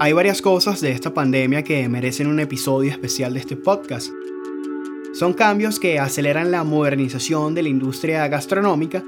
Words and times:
Hay 0.00 0.12
varias 0.12 0.40
cosas 0.40 0.80
de 0.80 0.92
esta 0.92 1.12
pandemia 1.12 1.64
que 1.64 1.88
merecen 1.88 2.28
un 2.28 2.38
episodio 2.38 2.92
especial 2.92 3.34
de 3.34 3.40
este 3.40 3.56
podcast. 3.56 4.12
Son 5.12 5.32
cambios 5.32 5.80
que 5.80 5.98
aceleran 5.98 6.52
la 6.52 6.62
modernización 6.62 7.52
de 7.52 7.64
la 7.64 7.68
industria 7.68 8.28
gastronómica, 8.28 9.02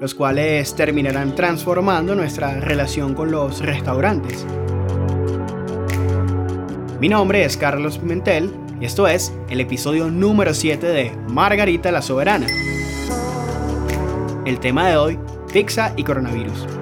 los 0.00 0.16
cuales 0.16 0.74
terminarán 0.74 1.36
transformando 1.36 2.16
nuestra 2.16 2.58
relación 2.58 3.14
con 3.14 3.30
los 3.30 3.60
restaurantes. 3.60 4.44
Mi 6.98 7.08
nombre 7.08 7.44
es 7.44 7.56
Carlos 7.56 7.98
Pimentel 7.98 8.50
y 8.80 8.84
esto 8.84 9.06
es 9.06 9.32
el 9.48 9.60
episodio 9.60 10.10
número 10.10 10.54
7 10.54 10.84
de 10.84 11.12
Margarita 11.28 11.92
la 11.92 12.02
Soberana. 12.02 12.48
El 14.44 14.58
tema 14.58 14.88
de 14.88 14.96
hoy, 14.96 15.18
pizza 15.52 15.94
y 15.96 16.02
coronavirus. 16.02 16.81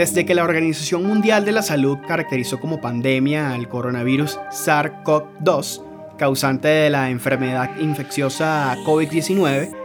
Desde 0.00 0.24
que 0.24 0.34
la 0.34 0.44
Organización 0.44 1.04
Mundial 1.04 1.44
de 1.44 1.52
la 1.52 1.60
Salud 1.60 1.98
caracterizó 2.08 2.58
como 2.58 2.80
pandemia 2.80 3.52
al 3.52 3.68
coronavirus 3.68 4.38
SARS-CoV-2, 4.50 6.16
causante 6.16 6.68
de 6.68 6.88
la 6.88 7.10
enfermedad 7.10 7.78
infecciosa 7.78 8.74
COVID-19, 8.86 9.76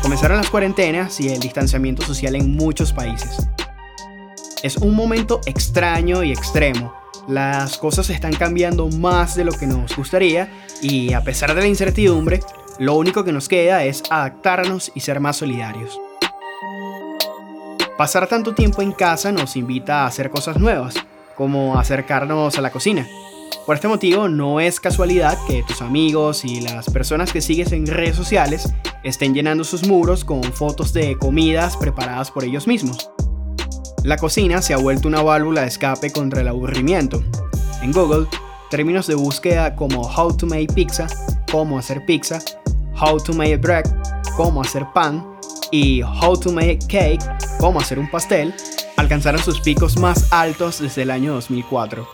comenzaron 0.00 0.38
las 0.38 0.48
cuarentenas 0.48 1.20
y 1.20 1.28
el 1.28 1.40
distanciamiento 1.40 2.02
social 2.02 2.36
en 2.36 2.56
muchos 2.56 2.94
países. 2.94 3.50
Es 4.62 4.78
un 4.78 4.96
momento 4.96 5.42
extraño 5.44 6.24
y 6.24 6.32
extremo. 6.32 6.94
Las 7.28 7.76
cosas 7.76 8.08
están 8.08 8.32
cambiando 8.32 8.88
más 8.88 9.36
de 9.36 9.44
lo 9.44 9.52
que 9.52 9.66
nos 9.66 9.94
gustaría 9.94 10.48
y 10.80 11.12
a 11.12 11.20
pesar 11.22 11.54
de 11.54 11.60
la 11.60 11.66
incertidumbre, 11.66 12.40
lo 12.78 12.94
único 12.94 13.24
que 13.24 13.32
nos 13.32 13.50
queda 13.50 13.84
es 13.84 14.04
adaptarnos 14.08 14.90
y 14.94 15.00
ser 15.00 15.20
más 15.20 15.36
solidarios. 15.36 16.00
Pasar 18.02 18.26
tanto 18.26 18.52
tiempo 18.52 18.82
en 18.82 18.90
casa 18.90 19.30
nos 19.30 19.54
invita 19.54 20.02
a 20.02 20.06
hacer 20.06 20.28
cosas 20.28 20.58
nuevas, 20.58 20.96
como 21.36 21.78
acercarnos 21.78 22.58
a 22.58 22.60
la 22.60 22.72
cocina. 22.72 23.06
Por 23.64 23.76
este 23.76 23.86
motivo, 23.86 24.26
no 24.28 24.58
es 24.58 24.80
casualidad 24.80 25.38
que 25.46 25.62
tus 25.62 25.82
amigos 25.82 26.44
y 26.44 26.62
las 26.62 26.90
personas 26.90 27.32
que 27.32 27.40
sigues 27.40 27.70
en 27.70 27.86
redes 27.86 28.16
sociales 28.16 28.74
estén 29.04 29.34
llenando 29.34 29.62
sus 29.62 29.86
muros 29.86 30.24
con 30.24 30.42
fotos 30.42 30.92
de 30.92 31.16
comidas 31.16 31.76
preparadas 31.76 32.32
por 32.32 32.42
ellos 32.42 32.66
mismos. 32.66 33.08
La 34.02 34.16
cocina 34.16 34.62
se 34.62 34.74
ha 34.74 34.78
vuelto 34.78 35.06
una 35.06 35.22
válvula 35.22 35.60
de 35.60 35.68
escape 35.68 36.10
contra 36.10 36.40
el 36.40 36.48
aburrimiento. 36.48 37.22
En 37.82 37.92
Google, 37.92 38.26
términos 38.68 39.06
de 39.06 39.14
búsqueda 39.14 39.76
como 39.76 40.02
how 40.12 40.36
to 40.36 40.44
make 40.44 40.74
pizza, 40.74 41.06
cómo 41.52 41.78
hacer 41.78 42.04
pizza, 42.04 42.40
how 43.00 43.16
to 43.22 43.32
make 43.32 43.58
bread, 43.58 43.84
cómo 44.36 44.60
hacer 44.60 44.84
pan, 44.92 45.31
y 45.72 46.02
How 46.02 46.38
to 46.38 46.52
Make 46.52 46.80
Cake, 46.86 47.24
cómo 47.58 47.80
hacer 47.80 47.98
un 47.98 48.08
pastel, 48.08 48.54
alcanzaron 48.96 49.42
sus 49.42 49.60
picos 49.60 49.98
más 49.98 50.32
altos 50.32 50.80
desde 50.80 51.02
el 51.02 51.10
año 51.10 51.32
2004. 51.32 52.06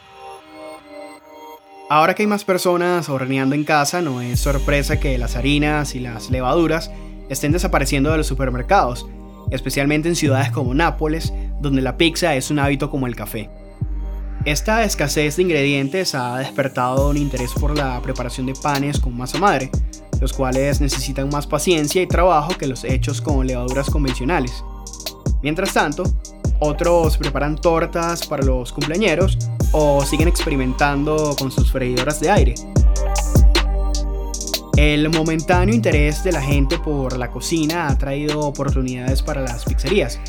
Ahora 1.90 2.14
que 2.14 2.22
hay 2.22 2.26
más 2.26 2.44
personas 2.44 3.08
horneando 3.08 3.54
en 3.54 3.64
casa, 3.64 4.00
no 4.00 4.22
es 4.22 4.40
sorpresa 4.40 5.00
que 5.00 5.18
las 5.18 5.36
harinas 5.36 5.94
y 5.94 6.00
las 6.00 6.30
levaduras 6.30 6.90
estén 7.28 7.52
desapareciendo 7.52 8.10
de 8.10 8.18
los 8.18 8.26
supermercados, 8.26 9.06
especialmente 9.50 10.08
en 10.08 10.16
ciudades 10.16 10.50
como 10.50 10.72
Nápoles, 10.72 11.32
donde 11.60 11.82
la 11.82 11.96
pizza 11.96 12.36
es 12.36 12.50
un 12.50 12.60
hábito 12.60 12.90
como 12.90 13.06
el 13.06 13.16
café. 13.16 13.50
Esta 14.44 14.84
escasez 14.84 15.36
de 15.36 15.42
ingredientes 15.42 16.14
ha 16.14 16.38
despertado 16.38 17.10
un 17.10 17.16
interés 17.16 17.52
por 17.58 17.76
la 17.76 18.00
preparación 18.02 18.46
de 18.46 18.54
panes 18.54 19.00
con 19.00 19.16
masa 19.16 19.38
madre, 19.38 19.70
los 20.20 20.32
cuales 20.32 20.80
necesitan 20.80 21.28
más 21.28 21.46
paciencia 21.46 22.02
y 22.02 22.06
trabajo 22.06 22.56
que 22.56 22.66
los 22.66 22.84
hechos 22.84 23.20
con 23.20 23.46
levaduras 23.46 23.90
convencionales. 23.90 24.64
Mientras 25.42 25.72
tanto, 25.72 26.04
otros 26.60 27.16
preparan 27.16 27.56
tortas 27.56 28.26
para 28.26 28.44
los 28.44 28.72
cumpleañeros 28.72 29.38
o 29.72 30.04
siguen 30.04 30.28
experimentando 30.28 31.36
con 31.38 31.50
sus 31.50 31.70
freidoras 31.70 32.20
de 32.20 32.30
aire. 32.30 32.54
El 34.76 35.08
momentáneo 35.10 35.74
interés 35.74 36.22
de 36.22 36.32
la 36.32 36.40
gente 36.40 36.78
por 36.78 37.16
la 37.16 37.30
cocina 37.30 37.88
ha 37.88 37.98
traído 37.98 38.40
oportunidades 38.40 39.22
para 39.22 39.42
las 39.42 39.64
pizzerías. 39.64 40.20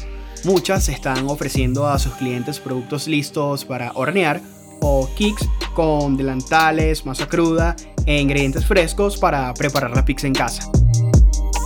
Muchas 0.43 0.89
están 0.89 1.27
ofreciendo 1.27 1.87
a 1.87 1.99
sus 1.99 2.13
clientes 2.13 2.59
productos 2.59 3.07
listos 3.07 3.65
para 3.65 3.91
hornear 3.93 4.41
o 4.81 5.09
kicks 5.15 5.47
con 5.73 6.17
delantales, 6.17 7.05
masa 7.05 7.27
cruda 7.27 7.75
e 8.05 8.19
ingredientes 8.19 8.65
frescos 8.65 9.17
para 9.17 9.53
preparar 9.53 9.91
la 9.91 10.05
pizza 10.05 10.27
en 10.27 10.33
casa. 10.33 10.69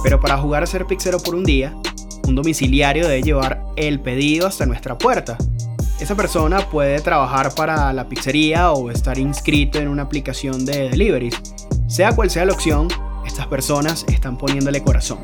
Pero 0.03 0.19
para 0.19 0.37
jugar 0.37 0.63
a 0.63 0.67
ser 0.67 0.85
pizzero 0.85 1.19
por 1.19 1.35
un 1.35 1.43
día, 1.43 1.73
un 2.27 2.35
domiciliario 2.35 3.07
debe 3.07 3.21
llevar 3.21 3.63
el 3.75 3.99
pedido 3.99 4.47
hasta 4.47 4.65
nuestra 4.65 4.97
puerta. 4.97 5.37
Esa 5.99 6.15
persona 6.15 6.69
puede 6.69 6.99
trabajar 7.01 7.55
para 7.55 7.93
la 7.93 8.09
pizzería 8.09 8.71
o 8.71 8.89
estar 8.89 9.17
inscrito 9.17 9.79
en 9.79 9.87
una 9.87 10.03
aplicación 10.03 10.65
de 10.65 10.89
deliveries. 10.89 11.35
Sea 11.87 12.13
cual 12.13 12.29
sea 12.29 12.45
la 12.45 12.53
opción, 12.53 12.87
estas 13.25 13.47
personas 13.47 14.05
están 14.09 14.37
poniéndole 14.37 14.83
corazón. 14.83 15.19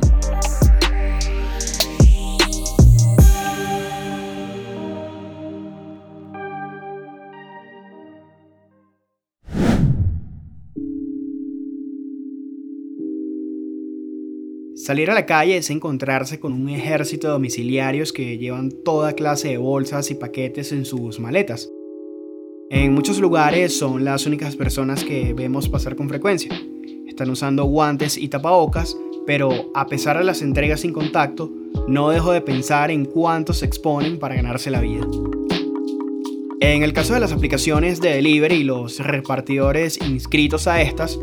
Salir 14.89 15.11
a 15.11 15.13
la 15.13 15.27
calle 15.27 15.55
es 15.55 15.69
encontrarse 15.69 16.39
con 16.39 16.51
un 16.51 16.67
ejército 16.67 17.27
de 17.27 17.33
domiciliarios 17.33 18.11
que 18.11 18.39
llevan 18.39 18.71
toda 18.83 19.13
clase 19.13 19.49
de 19.49 19.57
bolsas 19.59 20.09
y 20.09 20.15
paquetes 20.15 20.71
en 20.71 20.83
sus 20.83 21.19
maletas. 21.19 21.69
En 22.71 22.95
muchos 22.95 23.19
lugares 23.19 23.77
son 23.77 24.03
las 24.03 24.25
únicas 24.25 24.55
personas 24.55 25.03
que 25.03 25.35
vemos 25.35 25.69
pasar 25.69 25.95
con 25.95 26.09
frecuencia. 26.09 26.59
Están 27.07 27.29
usando 27.29 27.65
guantes 27.65 28.17
y 28.17 28.29
tapabocas, 28.29 28.97
pero 29.27 29.69
a 29.75 29.85
pesar 29.85 30.17
de 30.17 30.23
las 30.23 30.41
entregas 30.41 30.79
sin 30.79 30.91
contacto, 30.91 31.53
no 31.87 32.09
dejo 32.09 32.31
de 32.31 32.41
pensar 32.41 32.89
en 32.89 33.05
cuántos 33.05 33.59
se 33.59 33.67
exponen 33.67 34.17
para 34.17 34.33
ganarse 34.33 34.71
la 34.71 34.81
vida. 34.81 35.05
En 36.61 36.81
el 36.81 36.93
caso 36.93 37.13
de 37.13 37.19
las 37.19 37.31
aplicaciones 37.31 38.01
de 38.01 38.15
delivery 38.15 38.55
y 38.55 38.63
los 38.63 38.97
repartidores 38.97 39.99
inscritos 40.01 40.65
a 40.65 40.81
estas, 40.81 41.19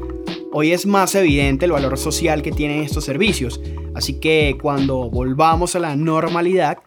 Hoy 0.58 0.72
es 0.72 0.86
más 0.86 1.14
evidente 1.14 1.66
el 1.66 1.72
valor 1.72 1.98
social 1.98 2.40
que 2.40 2.50
tienen 2.50 2.82
estos 2.82 3.04
servicios, 3.04 3.60
así 3.94 4.18
que 4.20 4.56
cuando 4.58 5.10
volvamos 5.10 5.76
a 5.76 5.80
la 5.80 5.94
normalidad, 5.96 6.78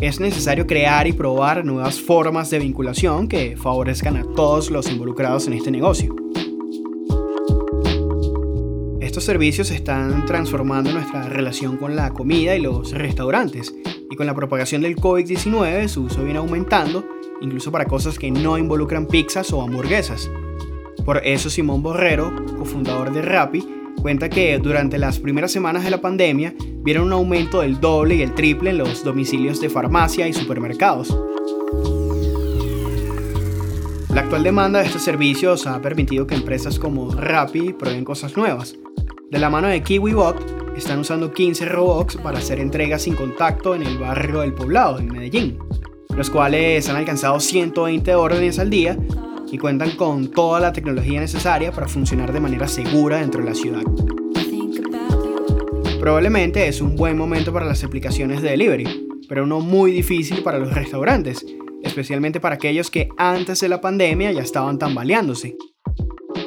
es 0.00 0.18
necesario 0.18 0.66
crear 0.66 1.06
y 1.06 1.12
probar 1.12 1.64
nuevas 1.64 2.00
formas 2.00 2.50
de 2.50 2.58
vinculación 2.58 3.28
que 3.28 3.56
favorezcan 3.56 4.16
a 4.16 4.24
todos 4.34 4.68
los 4.68 4.90
involucrados 4.90 5.46
en 5.46 5.52
este 5.52 5.70
negocio. 5.70 6.12
Estos 9.00 9.22
servicios 9.22 9.70
están 9.70 10.26
transformando 10.26 10.90
nuestra 10.90 11.28
relación 11.28 11.76
con 11.76 11.94
la 11.94 12.10
comida 12.10 12.56
y 12.56 12.62
los 12.62 12.90
restaurantes, 12.90 13.72
y 14.10 14.16
con 14.16 14.26
la 14.26 14.34
propagación 14.34 14.82
del 14.82 14.96
COVID-19 14.96 15.86
su 15.86 16.02
uso 16.02 16.24
viene 16.24 16.40
aumentando, 16.40 17.06
incluso 17.40 17.70
para 17.70 17.84
cosas 17.84 18.18
que 18.18 18.32
no 18.32 18.58
involucran 18.58 19.06
pizzas 19.06 19.52
o 19.52 19.62
hamburguesas. 19.62 20.28
Por 21.04 21.18
eso 21.24 21.50
Simón 21.50 21.82
Borrero, 21.82 22.32
cofundador 22.58 23.12
de 23.12 23.22
Rappi, 23.22 23.66
cuenta 24.00 24.28
que 24.28 24.58
durante 24.58 24.98
las 24.98 25.18
primeras 25.18 25.52
semanas 25.52 25.84
de 25.84 25.90
la 25.90 26.00
pandemia 26.00 26.54
vieron 26.82 27.06
un 27.06 27.12
aumento 27.12 27.60
del 27.60 27.80
doble 27.80 28.16
y 28.16 28.22
el 28.22 28.34
triple 28.34 28.70
en 28.70 28.78
los 28.78 29.04
domicilios 29.04 29.60
de 29.60 29.70
farmacia 29.70 30.28
y 30.28 30.32
supermercados. 30.32 31.16
La 34.10 34.20
actual 34.20 34.44
demanda 34.44 34.78
de 34.78 34.86
estos 34.86 35.02
servicios 35.02 35.66
ha 35.66 35.80
permitido 35.82 36.26
que 36.26 36.34
empresas 36.34 36.78
como 36.78 37.10
Rappi 37.10 37.72
prueben 37.72 38.04
cosas 38.04 38.36
nuevas. 38.36 38.76
De 39.30 39.38
la 39.38 39.50
mano 39.50 39.68
de 39.68 39.82
KiwiBot, 39.82 40.76
están 40.76 40.98
usando 40.98 41.32
15 41.32 41.66
robots 41.66 42.16
para 42.16 42.38
hacer 42.38 42.60
entregas 42.60 43.02
sin 43.02 43.14
contacto 43.14 43.74
en 43.74 43.82
el 43.82 43.98
barrio 43.98 44.40
del 44.40 44.54
Poblado, 44.54 44.98
en 44.98 45.08
Medellín, 45.08 45.58
los 46.16 46.30
cuales 46.30 46.88
han 46.88 46.96
alcanzado 46.96 47.40
120 47.40 48.14
órdenes 48.14 48.58
al 48.58 48.70
día 48.70 48.96
y 49.54 49.58
cuentan 49.58 49.92
con 49.92 50.32
toda 50.32 50.58
la 50.58 50.72
tecnología 50.72 51.20
necesaria 51.20 51.70
para 51.70 51.86
funcionar 51.86 52.32
de 52.32 52.40
manera 52.40 52.66
segura 52.66 53.18
dentro 53.18 53.40
de 53.40 53.50
la 53.50 53.54
ciudad. 53.54 53.82
Probablemente 56.00 56.66
es 56.66 56.80
un 56.80 56.96
buen 56.96 57.16
momento 57.16 57.52
para 57.52 57.64
las 57.64 57.84
aplicaciones 57.84 58.42
de 58.42 58.50
delivery, 58.50 59.06
pero 59.28 59.44
uno 59.44 59.60
muy 59.60 59.92
difícil 59.92 60.42
para 60.42 60.58
los 60.58 60.74
restaurantes, 60.74 61.46
especialmente 61.84 62.40
para 62.40 62.56
aquellos 62.56 62.90
que 62.90 63.08
antes 63.16 63.60
de 63.60 63.68
la 63.68 63.80
pandemia 63.80 64.32
ya 64.32 64.42
estaban 64.42 64.76
tambaleándose. 64.76 65.56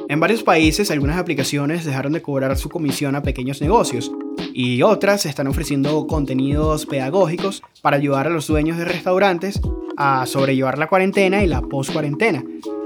En 0.09 0.19
varios 0.19 0.43
países 0.43 0.91
algunas 0.91 1.17
aplicaciones 1.17 1.85
dejaron 1.85 2.11
de 2.11 2.21
cobrar 2.21 2.57
su 2.57 2.67
comisión 2.67 3.15
a 3.15 3.23
pequeños 3.23 3.61
negocios 3.61 4.11
y 4.53 4.81
otras 4.81 5.25
están 5.25 5.47
ofreciendo 5.47 6.07
contenidos 6.07 6.85
pedagógicos 6.85 7.63
para 7.81 7.95
ayudar 7.95 8.27
a 8.27 8.31
los 8.31 8.47
dueños 8.47 8.77
de 8.77 8.83
restaurantes 8.83 9.61
a 9.95 10.25
sobrellevar 10.25 10.77
la 10.77 10.87
cuarentena 10.87 11.41
y 11.41 11.47
la 11.47 11.61
post-cuarentena, 11.61 12.43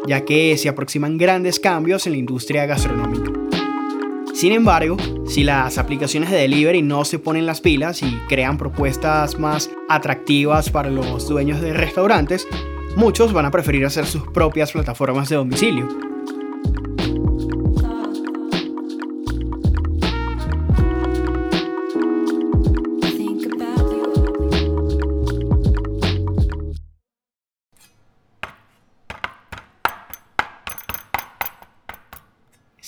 ya 0.08 0.26
que 0.26 0.58
se 0.58 0.70
aproximan 0.70 1.18
grandes 1.18 1.60
cambios 1.60 2.06
en 2.08 2.14
la 2.14 2.20
industria 2.20 2.66
gastronómica. 2.66 3.32
Sin 4.34 4.54
embargo, 4.54 4.98
si 5.28 5.44
las 5.44 5.78
aplicaciones 5.78 6.32
de 6.32 6.38
delivery 6.38 6.82
no 6.82 7.06
se 7.06 7.20
ponen 7.20 7.46
las 7.46 7.62
pilas 7.62 8.02
y 8.02 8.18
crean 8.28 8.58
propuestas 8.58 9.38
más 9.38 9.70
atractivas 9.90 10.70
para 10.70 10.90
los 10.90 11.28
dueños 11.28 11.62
de 11.62 11.74
restaurantes, 11.74 12.48
muchos 12.96 13.34
van 13.34 13.46
a 13.46 13.52
preferir 13.52 13.86
hacer 13.86 14.06
sus 14.06 14.24
propias 14.30 14.72
plataformas 14.72 15.30
de 15.30 15.36
domicilio. 15.36 16.11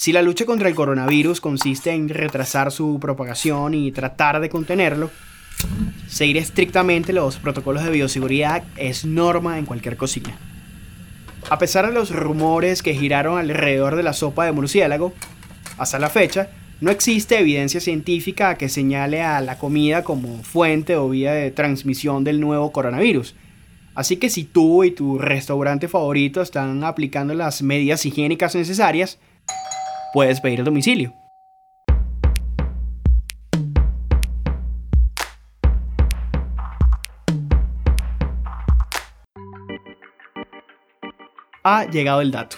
Si 0.03 0.11
la 0.11 0.21
lucha 0.21 0.45
contra 0.45 0.67
el 0.67 0.75
coronavirus 0.75 1.39
consiste 1.39 1.91
en 1.91 2.09
retrasar 2.09 2.73
su 2.73 2.99
propagación 2.99 3.73
y 3.73 3.89
tratar 3.93 4.41
de 4.41 4.49
contenerlo, 4.49 5.09
seguir 6.09 6.35
estrictamente 6.35 7.13
los 7.13 7.37
protocolos 7.37 7.85
de 7.85 7.91
bioseguridad 7.91 8.65
es 8.75 9.05
norma 9.05 9.57
en 9.57 9.65
cualquier 9.65 9.95
cocina. 9.95 10.37
A 11.49 11.57
pesar 11.57 11.87
de 11.87 11.93
los 11.93 12.13
rumores 12.13 12.83
que 12.83 12.95
giraron 12.95 13.37
alrededor 13.39 13.95
de 13.95 14.03
la 14.03 14.11
sopa 14.11 14.43
de 14.43 14.51
murciélago, 14.51 15.13
hasta 15.77 15.99
la 15.99 16.09
fecha 16.09 16.49
no 16.81 16.91
existe 16.91 17.39
evidencia 17.39 17.79
científica 17.79 18.55
que 18.55 18.67
señale 18.67 19.21
a 19.21 19.39
la 19.39 19.57
comida 19.57 20.03
como 20.03 20.43
fuente 20.43 20.97
o 20.97 21.07
vía 21.07 21.31
de 21.31 21.49
transmisión 21.49 22.25
del 22.25 22.41
nuevo 22.41 22.73
coronavirus. 22.73 23.35
Así 23.95 24.17
que 24.17 24.29
si 24.29 24.43
tú 24.43 24.83
y 24.83 24.91
tu 24.91 25.17
restaurante 25.17 25.87
favorito 25.87 26.41
están 26.41 26.83
aplicando 26.83 27.33
las 27.33 27.61
medidas 27.61 28.05
higiénicas 28.05 28.53
necesarias, 28.53 29.17
puedes 30.13 30.39
pedir 30.39 30.63
domicilio. 30.63 31.13
Ha 41.65 41.85
llegado 41.89 42.21
el 42.21 42.31
dato. 42.31 42.57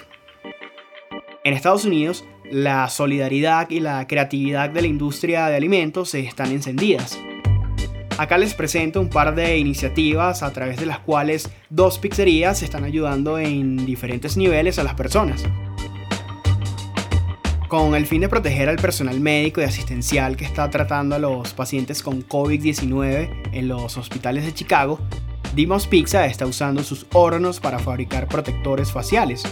En 1.43 1.53
Estados 1.53 1.85
Unidos, 1.85 2.25
la 2.51 2.89
solidaridad 2.89 3.69
y 3.69 3.79
la 3.79 4.05
creatividad 4.07 4.69
de 4.69 4.81
la 4.81 4.87
industria 4.87 5.47
de 5.47 5.55
alimentos 5.55 6.13
están 6.15 6.51
encendidas. 6.51 7.17
Acá 8.17 8.37
les 8.37 8.53
presento 8.53 8.99
un 8.99 9.09
par 9.09 9.35
de 9.35 9.57
iniciativas 9.57 10.41
a 10.41 10.51
través 10.51 10.77
de 10.77 10.85
las 10.85 10.99
cuales 10.99 11.49
dos 11.69 11.99
pizzerías 11.99 12.63
están 12.63 12.83
ayudando 12.83 13.37
en 13.37 13.85
diferentes 13.85 14.37
niveles 14.37 14.79
a 14.79 14.83
las 14.83 14.95
personas. 14.95 15.43
Con 17.67 17.95
el 17.95 18.05
fin 18.05 18.21
de 18.21 18.29
proteger 18.29 18.69
al 18.69 18.77
personal 18.77 19.19
médico 19.19 19.59
y 19.59 19.63
asistencial 19.63 20.37
que 20.37 20.45
está 20.45 20.69
tratando 20.69 21.15
a 21.15 21.19
los 21.19 21.53
pacientes 21.53 22.03
con 22.03 22.23
COVID-19 22.27 23.49
en 23.53 23.67
los 23.67 23.97
hospitales 23.97 24.45
de 24.45 24.53
Chicago, 24.53 24.99
Dimos 25.55 25.87
Pizza 25.87 26.25
está 26.25 26.45
usando 26.45 26.83
sus 26.83 27.07
hornos 27.13 27.61
para 27.61 27.79
fabricar 27.79 28.27
protectores 28.27 28.91
faciales. 28.91 29.43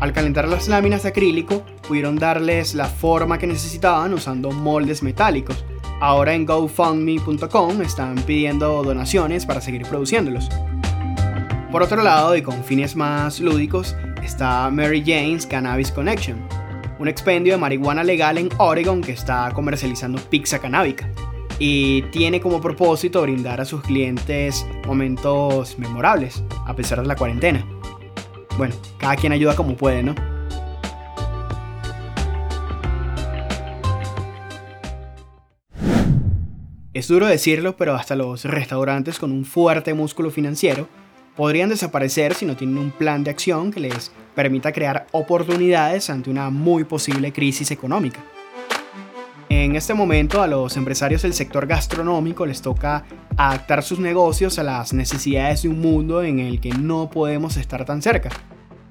Al 0.00 0.12
calentar 0.12 0.46
las 0.46 0.68
láminas 0.68 1.02
de 1.02 1.08
acrílico, 1.08 1.64
pudieron 1.88 2.14
darles 2.14 2.76
la 2.76 2.86
forma 2.86 3.36
que 3.36 3.48
necesitaban 3.48 4.14
usando 4.14 4.52
moldes 4.52 5.02
metálicos. 5.02 5.64
Ahora 6.00 6.34
en 6.34 6.46
GoFundMe.com 6.46 7.82
están 7.82 8.14
pidiendo 8.14 8.84
donaciones 8.84 9.44
para 9.44 9.60
seguir 9.60 9.82
produciéndolos. 9.82 10.48
Por 11.72 11.82
otro 11.82 12.00
lado, 12.00 12.36
y 12.36 12.42
con 12.42 12.62
fines 12.62 12.94
más 12.94 13.40
lúdicos, 13.40 13.96
está 14.22 14.70
Mary 14.70 15.02
Jane's 15.04 15.44
Cannabis 15.44 15.90
Connection, 15.90 16.38
un 16.98 17.08
expendio 17.08 17.54
de 17.54 17.58
marihuana 17.58 18.04
legal 18.04 18.38
en 18.38 18.48
Oregon 18.58 19.00
que 19.00 19.12
está 19.12 19.50
comercializando 19.54 20.20
pizza 20.30 20.58
canábica 20.58 21.10
y 21.58 22.02
tiene 22.10 22.40
como 22.40 22.60
propósito 22.60 23.22
brindar 23.22 23.60
a 23.60 23.64
sus 23.64 23.82
clientes 23.82 24.66
momentos 24.86 25.78
memorables 25.78 26.42
a 26.66 26.74
pesar 26.74 27.00
de 27.00 27.06
la 27.06 27.16
cuarentena. 27.16 27.64
Bueno, 28.56 28.74
cada 28.98 29.16
quien 29.16 29.32
ayuda 29.32 29.56
como 29.56 29.76
puede, 29.76 30.02
¿no? 30.02 30.14
Es 36.92 37.08
duro 37.08 37.26
decirlo, 37.26 37.76
pero 37.76 37.96
hasta 37.96 38.14
los 38.14 38.44
restaurantes 38.44 39.18
con 39.18 39.32
un 39.32 39.44
fuerte 39.44 39.94
músculo 39.94 40.30
financiero 40.30 40.88
podrían 41.36 41.68
desaparecer 41.68 42.34
si 42.34 42.46
no 42.46 42.56
tienen 42.56 42.78
un 42.78 42.90
plan 42.90 43.24
de 43.24 43.30
acción 43.30 43.72
que 43.72 43.80
les 43.80 44.12
permita 44.34 44.72
crear 44.72 45.06
oportunidades 45.12 46.10
ante 46.10 46.30
una 46.30 46.50
muy 46.50 46.84
posible 46.84 47.32
crisis 47.32 47.70
económica. 47.70 48.20
En 49.48 49.76
este 49.76 49.94
momento 49.94 50.42
a 50.42 50.46
los 50.46 50.76
empresarios 50.76 51.22
del 51.22 51.34
sector 51.34 51.66
gastronómico 51.66 52.44
les 52.44 52.60
toca 52.60 53.04
adaptar 53.36 53.82
sus 53.82 53.98
negocios 53.98 54.58
a 54.58 54.62
las 54.62 54.92
necesidades 54.92 55.62
de 55.62 55.68
un 55.68 55.80
mundo 55.80 56.22
en 56.22 56.38
el 56.38 56.60
que 56.60 56.70
no 56.70 57.10
podemos 57.10 57.56
estar 57.56 57.84
tan 57.84 58.02
cerca. 58.02 58.30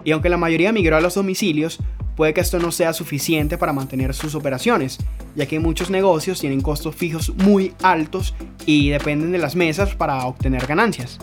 Y 0.03 0.11
aunque 0.11 0.29
la 0.29 0.37
mayoría 0.37 0.71
migró 0.71 0.97
a 0.97 1.01
los 1.01 1.15
domicilios, 1.15 1.79
puede 2.15 2.33
que 2.33 2.41
esto 2.41 2.59
no 2.59 2.71
sea 2.71 2.93
suficiente 2.93 3.57
para 3.57 3.73
mantener 3.73 4.13
sus 4.13 4.35
operaciones, 4.35 4.99
ya 5.35 5.45
que 5.45 5.59
muchos 5.59 5.89
negocios 5.89 6.39
tienen 6.39 6.61
costos 6.61 6.95
fijos 6.95 7.33
muy 7.35 7.73
altos 7.81 8.33
y 8.65 8.89
dependen 8.89 9.31
de 9.31 9.37
las 9.37 9.55
mesas 9.55 9.95
para 9.95 10.25
obtener 10.25 10.65
ganancias. 10.67 11.19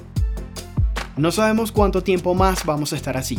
No 1.21 1.31
sabemos 1.31 1.71
cuánto 1.71 2.03
tiempo 2.03 2.35
más 2.35 2.65
vamos 2.65 2.95
a 2.95 2.97
estar 2.97 3.19
así, 3.19 3.39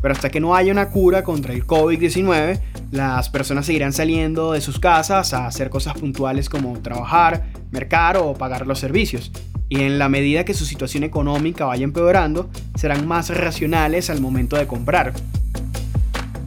pero 0.00 0.14
hasta 0.14 0.30
que 0.30 0.38
no 0.38 0.54
haya 0.54 0.70
una 0.70 0.90
cura 0.90 1.24
contra 1.24 1.52
el 1.52 1.66
COVID-19, 1.66 2.60
las 2.92 3.28
personas 3.28 3.66
seguirán 3.66 3.92
saliendo 3.92 4.52
de 4.52 4.60
sus 4.60 4.78
casas 4.78 5.34
a 5.34 5.48
hacer 5.48 5.68
cosas 5.68 5.94
puntuales 5.94 6.48
como 6.48 6.78
trabajar, 6.78 7.48
mercar 7.72 8.18
o 8.18 8.34
pagar 8.34 8.68
los 8.68 8.78
servicios. 8.78 9.32
Y 9.68 9.80
en 9.80 9.98
la 9.98 10.08
medida 10.08 10.44
que 10.44 10.54
su 10.54 10.64
situación 10.64 11.02
económica 11.02 11.64
vaya 11.64 11.82
empeorando, 11.82 12.50
serán 12.76 13.08
más 13.08 13.36
racionales 13.36 14.10
al 14.10 14.20
momento 14.20 14.56
de 14.56 14.68
comprar. 14.68 15.12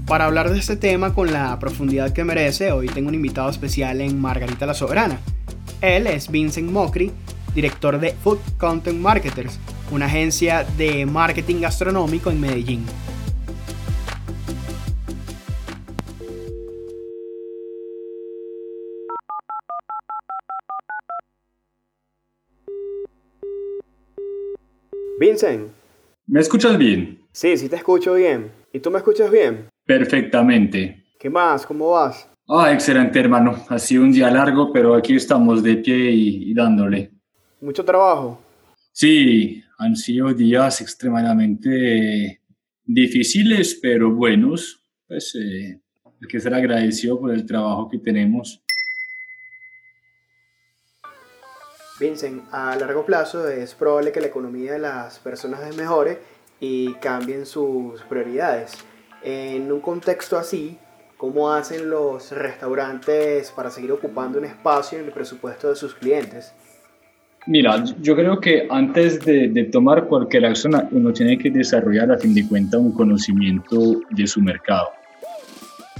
Para 0.07 0.23
hablar 0.23 0.51
de 0.51 0.59
este 0.59 0.77
tema 0.77 1.13
con 1.13 1.33
la 1.33 1.59
profundidad 1.59 2.13
que 2.13 2.23
merece, 2.23 2.71
hoy 2.71 2.87
tengo 2.87 3.09
un 3.09 3.15
invitado 3.15 3.49
especial 3.49 3.99
en 3.99 4.21
Margarita 4.21 4.65
la 4.65 4.73
Soberana. 4.73 5.19
Él 5.81 6.07
es 6.07 6.31
Vincent 6.31 6.71
Mocri, 6.71 7.11
director 7.53 7.99
de 7.99 8.13
Food 8.23 8.39
Content 8.57 8.99
Marketers, 8.99 9.59
una 9.91 10.05
agencia 10.05 10.65
de 10.77 11.05
marketing 11.05 11.61
gastronómico 11.61 12.31
en 12.31 12.39
Medellín. 12.39 12.85
Vincent. 25.19 25.69
¿Me 26.25 26.39
escuchas 26.39 26.77
bien? 26.77 27.19
Sí, 27.31 27.55
sí 27.55 27.69
te 27.69 27.75
escucho 27.75 28.15
bien. 28.15 28.51
¿Y 28.73 28.79
tú 28.79 28.89
me 28.89 28.97
escuchas 28.97 29.29
bien? 29.29 29.69
Perfectamente. 29.85 31.03
¿Qué 31.19 31.29
más? 31.29 31.65
¿Cómo 31.65 31.91
vas? 31.91 32.27
Ah, 32.47 32.73
excelente, 32.73 33.19
hermano. 33.19 33.55
Ha 33.69 33.77
sido 33.77 34.03
un 34.03 34.11
día 34.11 34.31
largo, 34.31 34.73
pero 34.73 34.95
aquí 34.95 35.15
estamos 35.15 35.61
de 35.61 35.75
pie 35.75 36.11
y, 36.11 36.53
dándole. 36.53 37.11
¿Mucho 37.61 37.85
trabajo? 37.85 38.39
Sí, 38.93 39.63
han 39.77 39.95
sido 39.95 40.33
días 40.33 40.81
extremadamente 40.81 42.41
difíciles, 42.83 43.79
pero 43.81 44.13
buenos. 44.13 44.83
Pues 45.07 45.33
eh, 45.35 45.79
hay 46.05 46.27
que 46.27 46.39
ser 46.39 46.53
agradecido 46.53 47.19
por 47.19 47.33
el 47.33 47.45
trabajo 47.45 47.89
que 47.89 47.99
tenemos. 47.99 48.61
Vincent, 51.99 52.43
a 52.51 52.75
largo 52.75 53.05
plazo 53.05 53.47
es 53.47 53.75
probable 53.75 54.11
que 54.11 54.21
la 54.21 54.27
economía 54.27 54.73
de 54.73 54.79
las 54.79 55.19
personas 55.19 55.75
mejore 55.75 56.19
y 56.59 56.93
cambien 56.95 57.45
sus 57.45 58.01
prioridades. 58.03 58.73
En 59.23 59.71
un 59.71 59.79
contexto 59.81 60.37
así, 60.37 60.77
¿cómo 61.17 61.53
hacen 61.53 61.89
los 61.89 62.31
restaurantes 62.31 63.51
para 63.51 63.69
seguir 63.69 63.91
ocupando 63.91 64.39
un 64.39 64.45
espacio 64.45 64.99
en 64.99 65.05
el 65.05 65.11
presupuesto 65.11 65.69
de 65.69 65.75
sus 65.75 65.93
clientes? 65.93 66.53
Mira, 67.47 67.83
yo 68.01 68.15
creo 68.15 68.39
que 68.39 68.67
antes 68.69 69.19
de, 69.25 69.69
tomar 69.71 70.07
cualquier 70.07 70.45
acción, 70.45 70.73
uno 70.91 71.11
tiene 71.11 71.37
que 71.37 71.49
desarrollar 71.49 72.11
a 72.11 72.17
fin 72.17 72.35
de 72.35 72.47
cuentas 72.47 72.79
un 72.79 72.91
conocimiento 72.91 74.01
de 74.11 74.27
su 74.27 74.41
mercado. 74.41 74.89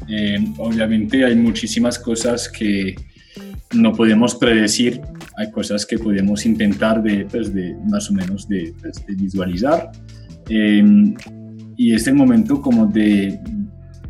Eh, 0.07 0.37
obviamente 0.57 1.25
hay 1.25 1.35
muchísimas 1.35 1.97
cosas 1.97 2.47
que 2.47 2.95
no 3.73 3.93
podemos 3.93 4.35
predecir, 4.35 5.01
hay 5.37 5.49
cosas 5.51 5.85
que 5.85 5.97
podemos 5.97 6.45
intentar 6.45 7.01
de, 7.01 7.25
pues, 7.25 7.53
de 7.53 7.75
más 7.89 8.09
o 8.11 8.13
menos 8.13 8.47
de, 8.47 8.73
pues, 8.79 9.03
visualizar. 9.17 9.91
Em, 10.49 11.15
y 11.75 11.95
es 11.95 12.05
el 12.05 12.15
momento 12.15 12.61
como 12.61 12.85
de, 12.85 13.39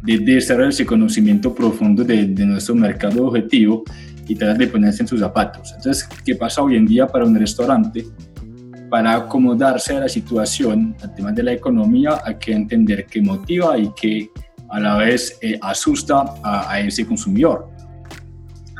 de, 0.03 0.17
desarrollar 0.19 0.71
ese 0.71 0.85
conocimiento 0.85 1.53
profundo 1.53 2.03
de, 2.03 2.27
nuestro 2.45 2.75
mercado 2.75 3.27
objetivo 3.27 3.83
y 4.31 4.35
tratar 4.35 4.57
de 4.57 4.67
ponerse 4.67 5.03
en 5.03 5.07
sus 5.07 5.19
zapatos. 5.19 5.73
Entonces, 5.75 6.07
¿qué 6.23 6.35
pasa 6.35 6.61
hoy 6.61 6.77
en 6.77 6.85
día 6.85 7.05
para 7.05 7.25
un 7.25 7.35
restaurante? 7.35 8.05
para 8.89 9.15
acomodarse 9.15 9.95
a 9.95 10.01
la 10.01 10.09
situación, 10.09 10.93
al 11.01 11.15
tema 11.15 11.31
de 11.31 11.43
la 11.43 11.53
economía, 11.53 12.21
hay 12.25 12.35
que 12.35 12.51
entender 12.51 13.05
qué 13.05 13.21
motiva 13.21 13.77
y 13.77 13.89
qué 13.95 14.29
a 14.69 14.81
la 14.81 14.97
vez 14.97 15.37
eh, 15.41 15.57
asusta 15.61 16.25
a, 16.43 16.77
ese 16.81 17.05
consumidor. 17.05 17.69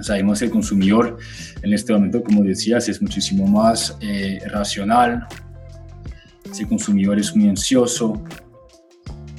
Sabemos 0.02 0.40
que 0.40 0.46
el 0.46 0.52
consumidor 0.52 1.18
en 1.64 1.72
este 1.72 1.94
momento, 1.94 2.22
como 2.22 2.44
decías, 2.44 2.90
es 2.90 3.02
muchísimo 3.02 3.48
más 3.48 3.98
eh, 4.02 4.42
racional, 4.48 5.26
ese 6.52 6.68
consumidor 6.68 7.18
es 7.18 7.34
muy 7.34 7.48
ansioso, 7.48 8.22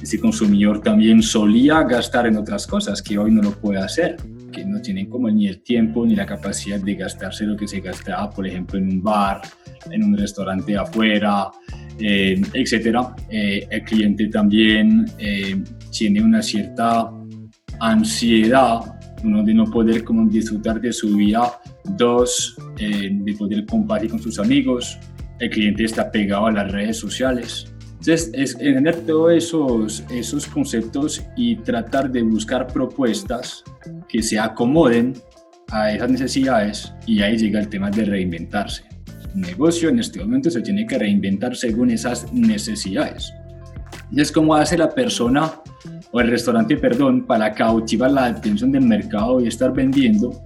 ese 0.01 0.19
consumidor 0.19 0.81
también 0.81 1.21
solía 1.21 1.83
gastar 1.83 2.25
en 2.25 2.35
otras 2.37 2.65
cosas 2.65 2.99
que 2.99 3.15
hoy 3.19 3.29
no 3.29 3.43
lo 3.43 3.51
puede 3.51 3.77
hacer, 3.79 4.17
que 4.53 4.63
no 4.63 4.81
tienen 4.81 5.09
como 5.09 5.29
ni 5.29 5.47
el 5.47 5.61
tiempo 5.61 6.05
ni 6.05 6.15
la 6.15 6.25
capacidad 6.25 6.79
de 6.79 6.95
gastarse 6.95 7.45
lo 7.45 7.57
que 7.57 7.67
se 7.67 7.81
gastaba, 7.81 8.29
por 8.29 8.47
ejemplo, 8.47 8.79
en 8.79 8.87
un 8.87 9.03
bar, 9.03 9.41
en 9.91 10.03
un 10.03 10.17
restaurante 10.17 10.77
afuera, 10.77 11.51
eh, 11.99 12.41
etcétera. 12.53 13.13
Eh, 13.29 13.67
el 13.69 13.83
cliente 13.83 14.27
también 14.27 15.05
eh, 15.17 15.61
tiene 15.91 16.21
una 16.21 16.41
cierta 16.41 17.11
ansiedad, 17.79 18.79
uno 19.23 19.43
de 19.43 19.53
no 19.53 19.65
poder 19.65 20.03
como 20.03 20.29
disfrutar 20.29 20.79
de 20.79 20.93
su 20.93 21.15
vida, 21.15 21.59
dos, 21.97 22.55
de 22.77 23.35
poder 23.37 23.65
compartir 23.65 24.11
con 24.11 24.21
sus 24.21 24.39
amigos, 24.39 24.97
el 25.39 25.49
cliente 25.49 25.83
está 25.83 26.09
pegado 26.11 26.47
a 26.47 26.51
las 26.51 26.71
redes 26.71 26.97
sociales. 26.97 27.72
Entonces, 28.05 28.31
es 28.33 28.55
entender 28.55 28.97
todos 29.05 29.31
esos, 29.31 30.03
esos 30.11 30.45
conceptos 30.47 31.23
y 31.37 31.55
tratar 31.55 32.11
de 32.11 32.21
buscar 32.21 32.67
propuestas 32.67 33.63
que 34.09 34.21
se 34.21 34.37
acomoden 34.37 35.13
a 35.71 35.89
esas 35.89 36.11
necesidades 36.11 36.93
y 37.07 37.21
ahí 37.21 37.37
llega 37.37 37.61
el 37.61 37.69
tema 37.69 37.89
de 37.89 38.03
reinventarse. 38.03 38.83
Un 39.33 39.39
negocio 39.39 39.87
en 39.87 39.99
este 39.99 40.19
momento 40.19 40.51
se 40.51 40.59
tiene 40.59 40.85
que 40.85 40.99
reinventar 40.99 41.55
según 41.55 41.91
esas 41.91 42.29
necesidades. 42.33 43.33
Es 44.13 44.33
como 44.33 44.53
hace 44.53 44.77
la 44.77 44.89
persona 44.89 45.53
o 46.11 46.19
el 46.19 46.27
restaurante, 46.27 46.75
perdón, 46.75 47.25
para 47.25 47.53
cautivar 47.53 48.11
la 48.11 48.25
atención 48.25 48.73
del 48.73 48.83
mercado 48.83 49.39
y 49.39 49.47
estar 49.47 49.71
vendiendo. 49.71 50.43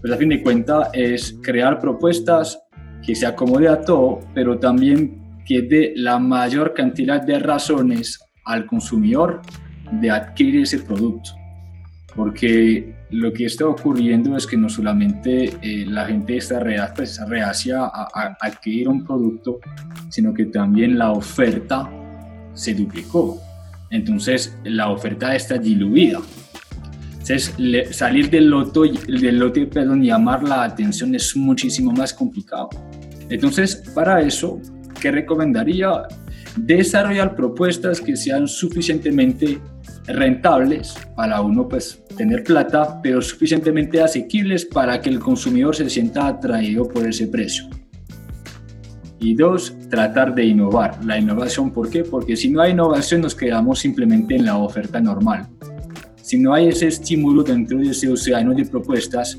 Pues 0.00 0.12
a 0.12 0.16
fin 0.16 0.30
de 0.30 0.42
cuentas 0.42 0.88
es 0.92 1.38
crear 1.40 1.78
propuestas 1.78 2.58
que 3.00 3.14
se 3.14 3.26
acomode 3.26 3.68
a 3.68 3.80
todo, 3.80 4.18
pero 4.34 4.58
también 4.58 5.24
que 5.46 5.62
dé 5.62 5.92
la 5.96 6.18
mayor 6.18 6.74
cantidad 6.74 7.22
de 7.22 7.38
razones 7.38 8.20
al 8.44 8.66
consumidor 8.66 9.40
de 9.92 10.10
adquirir 10.10 10.62
ese 10.62 10.80
producto. 10.80 11.30
Porque 12.14 12.94
lo 13.10 13.32
que 13.32 13.44
está 13.44 13.66
ocurriendo 13.66 14.36
es 14.36 14.46
que 14.46 14.56
no 14.56 14.68
solamente 14.68 15.52
eh, 15.62 15.84
la 15.86 16.06
gente 16.06 16.36
está 16.36 16.60
pues, 16.94 17.20
reacia 17.28 17.82
a, 17.84 18.08
a, 18.12 18.36
adquirir 18.40 18.88
un 18.88 19.04
producto, 19.04 19.60
sino 20.08 20.34
que 20.34 20.46
también 20.46 20.98
la 20.98 21.12
oferta 21.12 21.88
se 22.54 22.74
duplicó. 22.74 23.40
Entonces 23.90 24.58
la 24.64 24.90
oferta 24.90 25.34
está 25.36 25.58
diluida. 25.58 26.20
Entonces 27.12 27.54
salir 27.90 28.30
del 28.30 28.48
lote, 28.48 28.80
del 29.08 29.38
lote 29.38 29.66
perdón, 29.66 30.02
y 30.02 30.08
llamar 30.08 30.42
la 30.42 30.64
atención 30.64 31.14
es 31.14 31.36
muchísimo 31.36 31.92
más 31.92 32.14
complicado. 32.14 32.70
Entonces, 33.28 33.82
para 33.94 34.20
eso, 34.20 34.60
¿qué 35.00 35.10
recomendaría? 35.10 36.02
Desarrollar 36.56 37.36
propuestas 37.36 38.00
que 38.00 38.16
sean 38.16 38.48
suficientemente 38.48 39.58
rentables 40.06 40.94
para 41.14 41.40
uno 41.40 41.68
pues 41.68 42.02
tener 42.16 42.44
plata, 42.44 43.00
pero 43.02 43.20
suficientemente 43.20 44.00
asequibles 44.00 44.64
para 44.64 45.00
que 45.00 45.10
el 45.10 45.18
consumidor 45.18 45.74
se 45.76 45.90
sienta 45.90 46.26
atraído 46.26 46.88
por 46.88 47.06
ese 47.06 47.26
precio. 47.26 47.68
Y 49.18 49.34
dos, 49.34 49.74
tratar 49.88 50.34
de 50.34 50.44
innovar. 50.44 51.02
La 51.04 51.18
innovación, 51.18 51.72
¿por 51.72 51.88
qué? 51.90 52.04
Porque 52.04 52.36
si 52.36 52.50
no 52.50 52.60
hay 52.60 52.72
innovación 52.72 53.22
nos 53.22 53.34
quedamos 53.34 53.78
simplemente 53.78 54.36
en 54.36 54.44
la 54.44 54.58
oferta 54.58 55.00
normal. 55.00 55.46
Si 56.22 56.38
no 56.38 56.52
hay 56.52 56.68
ese 56.68 56.88
estímulo 56.88 57.42
dentro 57.42 57.78
de 57.78 57.90
ese 57.90 58.10
océano 58.10 58.52
de 58.52 58.64
propuestas 58.64 59.38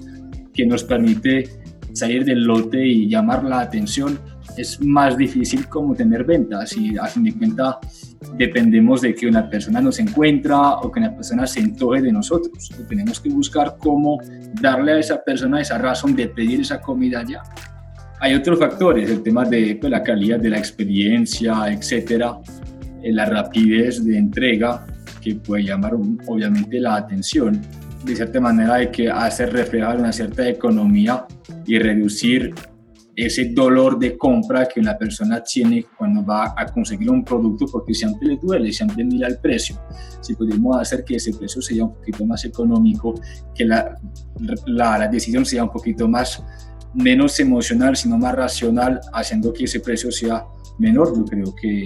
que 0.54 0.66
nos 0.66 0.84
permite 0.84 1.50
salir 1.94 2.26
del 2.26 2.44
lote 2.44 2.86
y 2.86 3.10
llamar 3.10 3.44
la 3.44 3.60
atención, 3.60 4.20
es 4.58 4.82
más 4.82 5.18
difícil 5.18 5.68
como 5.68 5.96
tener 5.96 6.24
ventas 6.24 6.76
y 6.76 6.98
a 6.98 7.06
fin 7.06 7.24
de 7.24 7.34
cuentas 7.34 8.18
dependemos 8.36 9.02
de 9.02 9.14
que 9.14 9.28
una 9.28 9.50
persona 9.50 9.80
nos 9.80 10.00
encuentra 10.00 10.78
o 10.78 10.92
que 10.92 11.00
una 11.00 11.16
persona 11.16 11.46
se 11.46 11.60
entoje 11.60 12.02
de 12.02 12.12
nosotros. 12.12 12.70
tenemos 12.90 13.20
que 13.20 13.30
buscar 13.30 13.78
cómo 13.78 14.20
darle 14.60 14.94
a 14.94 15.00
esa 15.00 15.24
persona 15.24 15.62
esa 15.62 15.78
razón 15.78 16.16
de 16.16 16.28
pedir 16.28 16.62
esa 16.62 16.82
comida 16.82 17.24
ya. 17.28 17.44
Hay 18.20 18.34
otros 18.34 18.58
factores, 18.58 19.10
el 19.12 19.22
tema 19.22 19.46
de 19.46 19.78
pues, 19.80 19.92
la 19.92 20.02
calidad 20.02 20.40
de 20.40 20.50
la 20.50 20.58
experiencia, 20.58 21.72
etcétera, 21.72 22.40
eh, 23.04 23.14
la 23.14 23.26
rapidez 23.26 24.04
de 24.04 24.18
entrega 24.18 24.86
que 25.22 25.36
puede 25.36 25.66
llamar 25.66 25.94
obviamente 25.94 26.80
la 26.80 26.96
atención 26.96 27.62
de 28.08 28.16
cierta 28.16 28.40
manera 28.40 28.76
hay 28.76 28.88
que 28.88 29.10
hacer 29.10 29.52
reflejar 29.52 29.98
una 29.98 30.12
cierta 30.12 30.48
economía 30.48 31.26
y 31.66 31.78
reducir 31.80 32.54
ese 33.18 33.50
dolor 33.50 33.98
de 33.98 34.16
compra 34.16 34.68
que 34.68 34.80
una 34.80 34.96
persona 34.96 35.44
tiene 35.44 35.88
cuando 35.98 36.24
va 36.24 36.54
a 36.56 36.68
conseguir 36.68 37.10
un 37.10 37.24
producto 37.24 37.66
porque 37.66 37.92
siempre 37.92 38.28
le 38.28 38.38
duele, 38.38 38.72
siempre 38.72 39.04
mira 39.04 39.28
el 39.28 39.40
precio. 39.40 39.76
Si 40.22 40.36
podemos 40.36 40.80
hacer 40.80 41.04
que 41.04 41.16
ese 41.16 41.34
precio 41.34 41.60
sea 41.60 41.86
un 41.86 41.96
poquito 41.96 42.24
más 42.28 42.46
económico, 42.46 43.20
que 43.56 43.66
la, 43.66 43.98
la, 44.68 45.00
la 45.00 45.08
decisión 45.08 45.46
sea 45.46 45.64
un 45.64 45.72
poquito 45.72 46.08
más 46.08 46.44
menos 46.94 47.40
emocional, 47.40 47.98
sino 47.98 48.20
más 48.20 48.36
racional, 48.36 49.02
haciendo 49.12 49.52
que 49.52 49.64
ese 49.64 49.80
precio 49.80 50.12
sea 50.12 50.46
menor, 50.78 51.18
yo 51.18 51.26
creo 51.26 51.56
que 51.60 51.86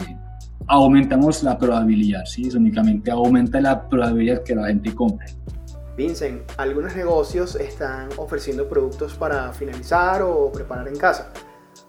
aumentamos 0.68 1.44
la 1.44 1.58
probabilidad, 1.58 2.26
¿sí? 2.26 2.50
únicamente 2.54 3.10
aumenta 3.10 3.62
la 3.62 3.88
probabilidad 3.88 4.44
que 4.44 4.54
la 4.54 4.68
gente 4.68 4.94
compre. 4.94 5.28
Vincent, 6.02 6.42
algunos 6.58 6.96
negocios 6.96 7.54
están 7.56 8.10
ofreciendo 8.18 8.68
productos 8.68 9.14
para 9.14 9.54
finalizar 9.54 10.24
o 10.24 10.52
preparar 10.52 10.88
en 10.88 10.96
casa. 10.96 11.32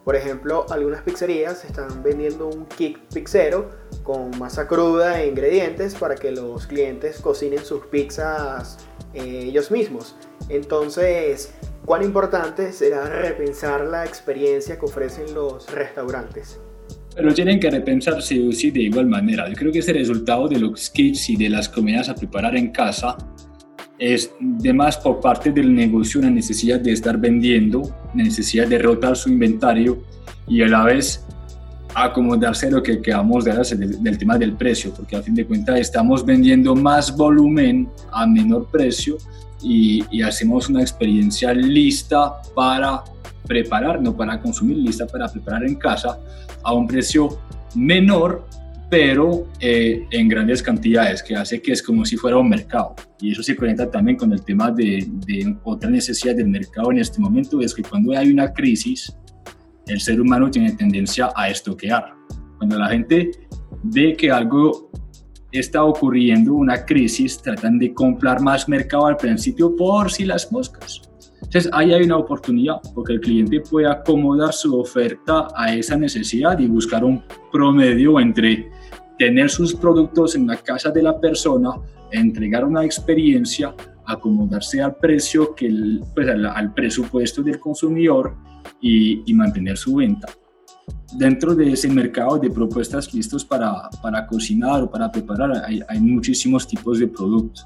Por 0.04 0.16
ejemplo, 0.16 0.66
algunas 0.68 1.00
pizzerías 1.00 1.64
están 1.64 2.02
vendiendo 2.02 2.48
un 2.48 2.66
kit 2.66 2.98
pizzero 3.14 3.70
con 4.02 4.38
masa 4.38 4.68
cruda 4.68 5.22
e 5.22 5.28
ingredientes 5.28 5.94
para 5.94 6.14
que 6.14 6.30
los 6.30 6.66
clientes 6.66 7.20
cocinen 7.20 7.64
sus 7.64 7.86
pizzas 7.86 8.76
eh, 9.14 9.44
ellos 9.46 9.70
mismos. 9.70 10.14
Entonces, 10.50 11.54
¿cuán 11.86 12.02
importante 12.02 12.70
será 12.72 13.06
repensar 13.06 13.86
la 13.86 14.04
experiencia 14.04 14.78
que 14.78 14.84
ofrecen 14.84 15.32
los 15.32 15.72
restaurantes? 15.72 16.60
Pero 17.14 17.32
tienen 17.32 17.60
que 17.60 17.70
repensarse 17.70 18.34
de 18.34 18.82
igual 18.82 19.06
manera. 19.06 19.48
Yo 19.48 19.54
creo 19.54 19.72
que 19.72 19.80
ese 19.80 19.92
resultado 19.92 20.48
de 20.48 20.58
los 20.58 20.90
kits 20.90 21.30
y 21.30 21.36
de 21.36 21.48
las 21.48 21.68
comidas 21.68 22.08
a 22.08 22.14
preparar 22.14 22.56
en 22.56 22.72
casa 22.72 23.16
es 24.02 24.34
de 24.40 24.72
más 24.72 24.96
por 24.96 25.20
parte 25.20 25.52
del 25.52 25.72
negocio 25.72 26.18
una 26.18 26.30
necesidad 26.30 26.80
de 26.80 26.90
estar 26.90 27.16
vendiendo, 27.18 27.82
una 28.12 28.24
necesidad 28.24 28.66
de 28.66 28.78
rotar 28.78 29.16
su 29.16 29.28
inventario 29.28 30.02
y 30.48 30.60
a 30.60 30.66
la 30.66 30.82
vez 30.82 31.24
acomodarse 31.94 32.66
a 32.66 32.70
lo 32.72 32.82
que 32.82 33.00
queramos 33.00 33.44
de 33.44 33.52
del, 33.52 34.02
del 34.02 34.18
tema 34.18 34.36
del 34.36 34.54
precio, 34.54 34.92
porque 34.92 35.14
a 35.14 35.22
fin 35.22 35.36
de 35.36 35.46
cuentas 35.46 35.78
estamos 35.78 36.26
vendiendo 36.26 36.74
más 36.74 37.16
volumen 37.16 37.88
a 38.10 38.26
menor 38.26 38.66
precio 38.72 39.18
y, 39.62 40.02
y 40.10 40.22
hacemos 40.22 40.68
una 40.68 40.80
experiencia 40.80 41.54
lista 41.54 42.42
para 42.56 43.04
preparar, 43.46 44.02
no 44.02 44.16
para 44.16 44.40
consumir, 44.40 44.78
lista 44.78 45.06
para 45.06 45.28
preparar 45.30 45.62
en 45.62 45.76
casa 45.76 46.18
a 46.64 46.72
un 46.74 46.88
precio 46.88 47.38
menor 47.76 48.48
pero 48.92 49.48
eh, 49.58 50.06
en 50.10 50.28
grandes 50.28 50.62
cantidades, 50.62 51.22
que 51.22 51.34
hace 51.34 51.62
que 51.62 51.72
es 51.72 51.82
como 51.82 52.04
si 52.04 52.18
fuera 52.18 52.36
un 52.36 52.50
mercado. 52.50 52.94
Y 53.22 53.32
eso 53.32 53.42
se 53.42 53.56
conecta 53.56 53.90
también 53.90 54.18
con 54.18 54.30
el 54.34 54.44
tema 54.44 54.70
de, 54.70 55.08
de, 55.26 55.56
otra 55.64 55.88
necesidad 55.88 56.36
del 56.36 56.48
mercado 56.48 56.92
en 56.92 56.98
este 56.98 57.18
momento, 57.18 57.62
es 57.62 57.74
que 57.74 57.82
cuando 57.82 58.14
hay 58.14 58.30
una 58.30 58.52
crisis, 58.52 59.16
el 59.86 59.98
ser 59.98 60.20
humano 60.20 60.50
tiene 60.50 60.72
tendencia 60.72 61.30
a 61.34 61.48
estoquear. 61.48 62.12
Cuando 62.58 62.78
la 62.78 62.90
gente 62.90 63.30
ve 63.82 64.14
que 64.14 64.30
algo 64.30 64.90
está 65.52 65.84
ocurriendo, 65.84 66.52
una 66.52 66.84
crisis, 66.84 67.38
tratan 67.38 67.78
de 67.78 67.94
comprar 67.94 68.42
más 68.42 68.68
mercado 68.68 69.06
al 69.06 69.16
principio 69.16 69.74
por 69.74 70.12
si 70.12 70.26
las 70.26 70.52
moscas. 70.52 71.00
Entonces 71.40 71.70
ahí 71.72 71.94
hay 71.94 72.02
una 72.02 72.18
oportunidad 72.18 72.76
porque 72.94 73.14
el 73.14 73.20
cliente 73.20 73.60
puede 73.60 73.86
acomodar 73.86 74.52
su 74.52 74.78
oferta 74.78 75.48
a 75.56 75.74
esa 75.74 75.96
necesidad 75.96 76.58
y 76.58 76.66
buscar 76.66 77.04
un 77.04 77.22
promedio 77.50 78.20
entre 78.20 78.70
tener 79.26 79.48
sus 79.48 79.72
productos 79.76 80.34
en 80.34 80.48
la 80.48 80.56
casa 80.56 80.90
de 80.90 81.00
la 81.00 81.20
persona, 81.20 81.70
entregar 82.10 82.64
una 82.64 82.84
experiencia, 82.84 83.72
acomodarse 84.04 84.82
al 84.82 84.96
precio, 84.96 85.54
que 85.54 85.70
pues 86.12 86.26
al, 86.28 86.74
presupuesto 86.74 87.40
del 87.40 87.60
consumidor 87.60 88.34
y, 88.80 89.32
mantener 89.32 89.76
su 89.76 89.94
venta. 89.94 90.28
Dentro 91.16 91.54
de 91.54 91.72
ese 91.72 91.88
mercado 91.88 92.36
de 92.36 92.50
propuestas 92.50 93.14
listos 93.14 93.44
para, 93.44 93.88
para 94.02 94.26
cocinar 94.26 94.82
o 94.82 94.90
para 94.90 95.12
preparar, 95.12 95.52
hay, 95.66 95.80
hay 95.88 96.00
muchísimos 96.00 96.66
tipos 96.66 96.98
de 96.98 97.06
productos. 97.06 97.64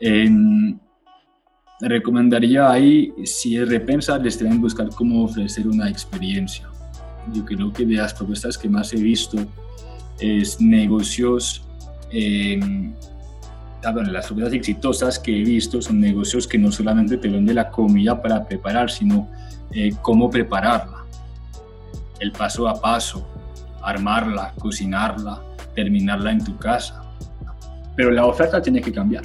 En, 0.00 0.80
recomendaría 1.78 2.70
ahí, 2.70 3.12
si 3.24 3.54
es 3.54 3.68
repensar, 3.68 4.22
les 4.22 4.38
deben 4.38 4.62
buscar 4.62 4.88
cómo 4.96 5.24
ofrecer 5.24 5.68
una 5.68 5.90
experiencia. 5.90 6.70
yo 7.34 7.44
creo 7.44 7.70
que 7.70 7.84
de 7.84 7.96
las 7.96 8.14
propuestas 8.14 8.56
que 8.56 8.70
más 8.70 8.94
he 8.94 8.96
visto 8.96 9.36
es 10.20 10.60
negocios, 10.60 11.64
eh, 12.10 12.58
las 13.82 14.26
propuestas 14.26 14.54
exitosas 14.54 15.18
que 15.18 15.40
he 15.40 15.44
visto 15.44 15.80
son 15.80 16.00
negocios 16.00 16.46
que 16.46 16.58
no 16.58 16.72
solamente 16.72 17.16
te 17.16 17.28
venden 17.28 17.54
la 17.54 17.70
comida 17.70 18.20
para 18.20 18.44
preparar, 18.44 18.90
sino 18.90 19.28
eh, 19.72 19.92
cómo 20.02 20.30
prepararla, 20.30 21.04
el 22.20 22.32
paso 22.32 22.68
a 22.68 22.80
paso, 22.80 23.26
armarla, 23.82 24.52
cocinarla, 24.58 25.42
terminarla 25.74 26.32
en 26.32 26.44
tu 26.44 26.56
casa. 26.58 27.04
Pero 27.94 28.10
la 28.10 28.26
oferta 28.26 28.60
tiene 28.60 28.80
que 28.80 28.92
cambiar. 28.92 29.24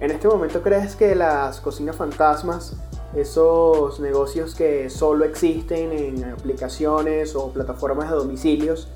¿En 0.00 0.10
este 0.10 0.26
momento 0.28 0.62
crees 0.62 0.96
que 0.96 1.14
las 1.14 1.60
cocinas 1.60 1.96
fantasmas, 1.96 2.76
esos 3.14 4.00
negocios 4.00 4.54
que 4.54 4.90
solo 4.90 5.24
existen 5.24 5.92
en 5.92 6.24
aplicaciones 6.24 7.36
o 7.36 7.52
plataformas 7.52 8.10
de 8.10 8.16
domicilios, 8.16 8.88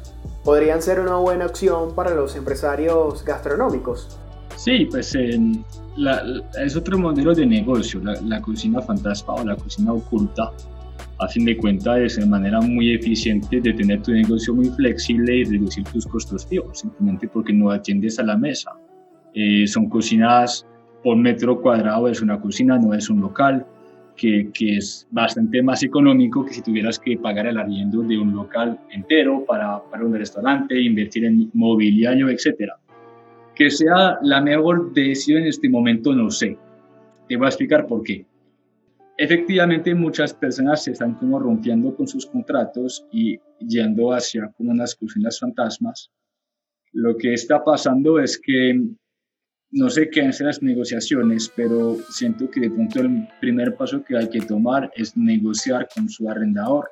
podrían 0.47 0.81
ser 0.81 1.00
una 1.00 1.17
buena 1.17 1.47
opción 1.47 1.93
para 1.93 2.15
los 2.15 2.37
empresarios 2.37 3.25
gastronómicos? 3.25 4.17
Sí, 4.55 4.87
pues 4.88 5.12
es 5.15 6.76
otro 6.76 6.99
modelo 6.99 7.35
de 7.35 7.45
negocio, 7.45 8.00
la, 8.00 8.41
cocina 8.41 8.81
fantasma 8.81 9.35
o 9.35 9.45
la 9.45 9.57
cocina 9.57 9.93
oculta. 9.93 10.53
A 11.19 11.26
fin 11.29 11.47
de 11.47 11.57
cuentas, 11.57 11.99
es 11.99 12.19
una 12.19 12.26
manera 12.26 12.61
muy 12.61 12.95
eficiente 12.95 13.61
de 13.61 13.73
tener 13.73 14.03
tu 14.03 14.12
negocio 14.12 14.55
muy 14.55 14.67
flexible 14.67 15.38
y 15.38 15.45
reducir 15.45 15.83
tus 15.85 16.07
costos 16.07 16.47
fijos, 16.47 16.79
simplemente 16.79 17.26
porque 17.26 17.53
no 17.53 17.71
atiendes 17.73 18.21
a 18.21 18.23
la 18.23 18.37
mesa. 18.37 18.71
Eh, 19.35 19.67
son 19.67 19.88
cocinas 19.88 20.65
por 21.03 21.17
metro 21.17 21.61
cuadrado, 21.61 22.07
es 22.07 22.23
una 22.23 22.41
cocina, 22.41 22.79
no 22.79 22.95
es 22.95 23.11
un 23.11 23.21
local, 23.21 23.67
que, 24.17 24.51
es 24.59 25.07
bastante 25.11 25.63
más 25.63 25.83
económico 25.83 26.45
que 26.45 26.55
si 26.55 26.63
tuvieras 26.63 26.99
que 26.99 27.17
pagar 27.17 27.47
el 27.47 27.59
arriendo 27.59 28.03
de 28.03 28.19
un 28.19 28.35
local 28.35 28.79
entero 28.91 29.45
para, 29.47 29.83
para 29.91 30.05
un 30.05 30.15
restaurante, 30.15 30.81
invertir 30.81 31.25
en 31.25 31.51
mobiliario, 31.55 32.29
etcétera 32.29 32.79
que 33.57 33.71
sea 33.71 34.19
la 34.23 34.41
mejor 34.41 34.93
decisión 34.93 35.39
en 35.43 35.49
este 35.49 35.69
momento, 35.69 36.15
no 36.15 36.31
sé. 36.31 36.57
Te 37.27 37.37
voy 37.37 37.47
a 37.47 37.49
explicar 37.49 37.87
por 37.87 38.05
qué. 38.05 38.25
Efectivamente, 39.17 39.95
muchas 39.95 40.35
personas 40.35 40.85
se 40.85 40.93
están 40.93 41.15
como 41.15 41.39
rompiendo 41.39 41.97
con 41.97 42.07
sus 42.07 42.27
contratos 42.27 43.07
y 43.11 43.41
yendo 43.67 44.13
hacia 44.13 44.53
como 44.57 44.71
unas 44.71 44.95
cocinas 44.95 45.41
fantasmas. 45.41 46.11
Lo 46.93 47.17
que 47.17 47.33
está 47.33 47.65
pasando 47.65 48.21
es 48.21 48.39
que 48.39 48.79
no 49.76 49.90
sé 49.90 50.09
qué 50.09 50.23
hacen 50.23 50.47
las 50.47 50.62
negociaciones, 50.62 51.52
pero 51.54 51.99
siento 52.09 52.50
que 52.50 52.61
de 52.61 52.71
pronto 52.71 53.00
el 53.00 53.28
primer 53.40 53.76
paso 53.76 54.02
que 54.02 54.16
hay 54.16 54.30
que 54.30 54.40
tomar 54.40 54.90
es 54.97 55.16
negociar 55.16 55.87
con 55.95 56.09
su 56.09 56.28
arrendador 56.30 56.88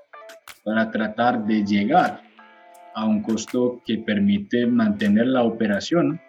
para 0.63 0.91
tratar 0.91 1.47
de 1.47 1.65
llegar 1.65 2.21
a 2.95 3.07
un 3.07 3.23
costo 3.23 3.81
que 3.87 3.99
permite 3.99 4.67
mantener 4.67 5.29
la 5.29 5.43
operación 5.43 6.21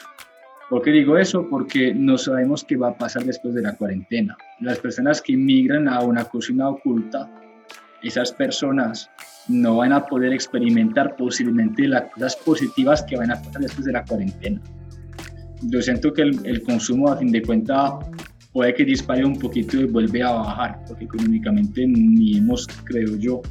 ¿Por 0.69 0.81
qué 0.81 0.89
digo 0.89 1.15
eso? 1.15 1.47
Porque 1.47 1.93
no 1.93 2.17
sabemos 2.17 2.63
qué 2.63 2.75
va 2.75 2.89
a 2.89 2.97
pasar 2.97 3.23
después 3.23 3.53
de 3.53 3.61
la 3.61 3.75
cuarentena. 3.75 4.35
Las 4.59 4.79
personas 4.79 5.21
que 5.21 5.37
migran 5.37 5.87
a 5.87 6.01
una 6.01 6.25
cocina 6.25 6.67
oculta, 6.69 7.29
esas 8.01 8.31
personas 8.31 9.11
no 9.47 9.77
van 9.77 9.93
a 9.93 10.07
poder 10.07 10.33
experimentar 10.33 11.15
posiblemente 11.17 11.87
las 11.87 12.05
cosas 12.11 12.35
positivas 12.37 13.03
que 13.03 13.15
van 13.15 13.31
a 13.31 13.39
pasar 13.39 13.61
después 13.61 13.85
de 13.85 13.91
la 13.91 14.03
cuarentena. 14.05 14.59
Yo 15.67 15.81
siento 15.81 16.13
que 16.13 16.21
el, 16.21 16.61
consumo, 16.63 17.11
a 17.11 17.17
fin 17.17 17.31
de 17.31 17.41
cuentas, 17.41 17.93
puede 18.53 18.73
que 18.73 18.85
dispare 18.85 19.25
un 19.25 19.37
poquito 19.37 19.77
y 19.77 19.85
vuelve 19.85 20.21
a 20.23 20.31
bajar, 20.31 20.79
porque 20.87 21.05
económicamente 21.05 21.85
ni 21.87 22.37
hemos, 22.37 22.67
creo 22.83 23.15
yo, 23.17 23.41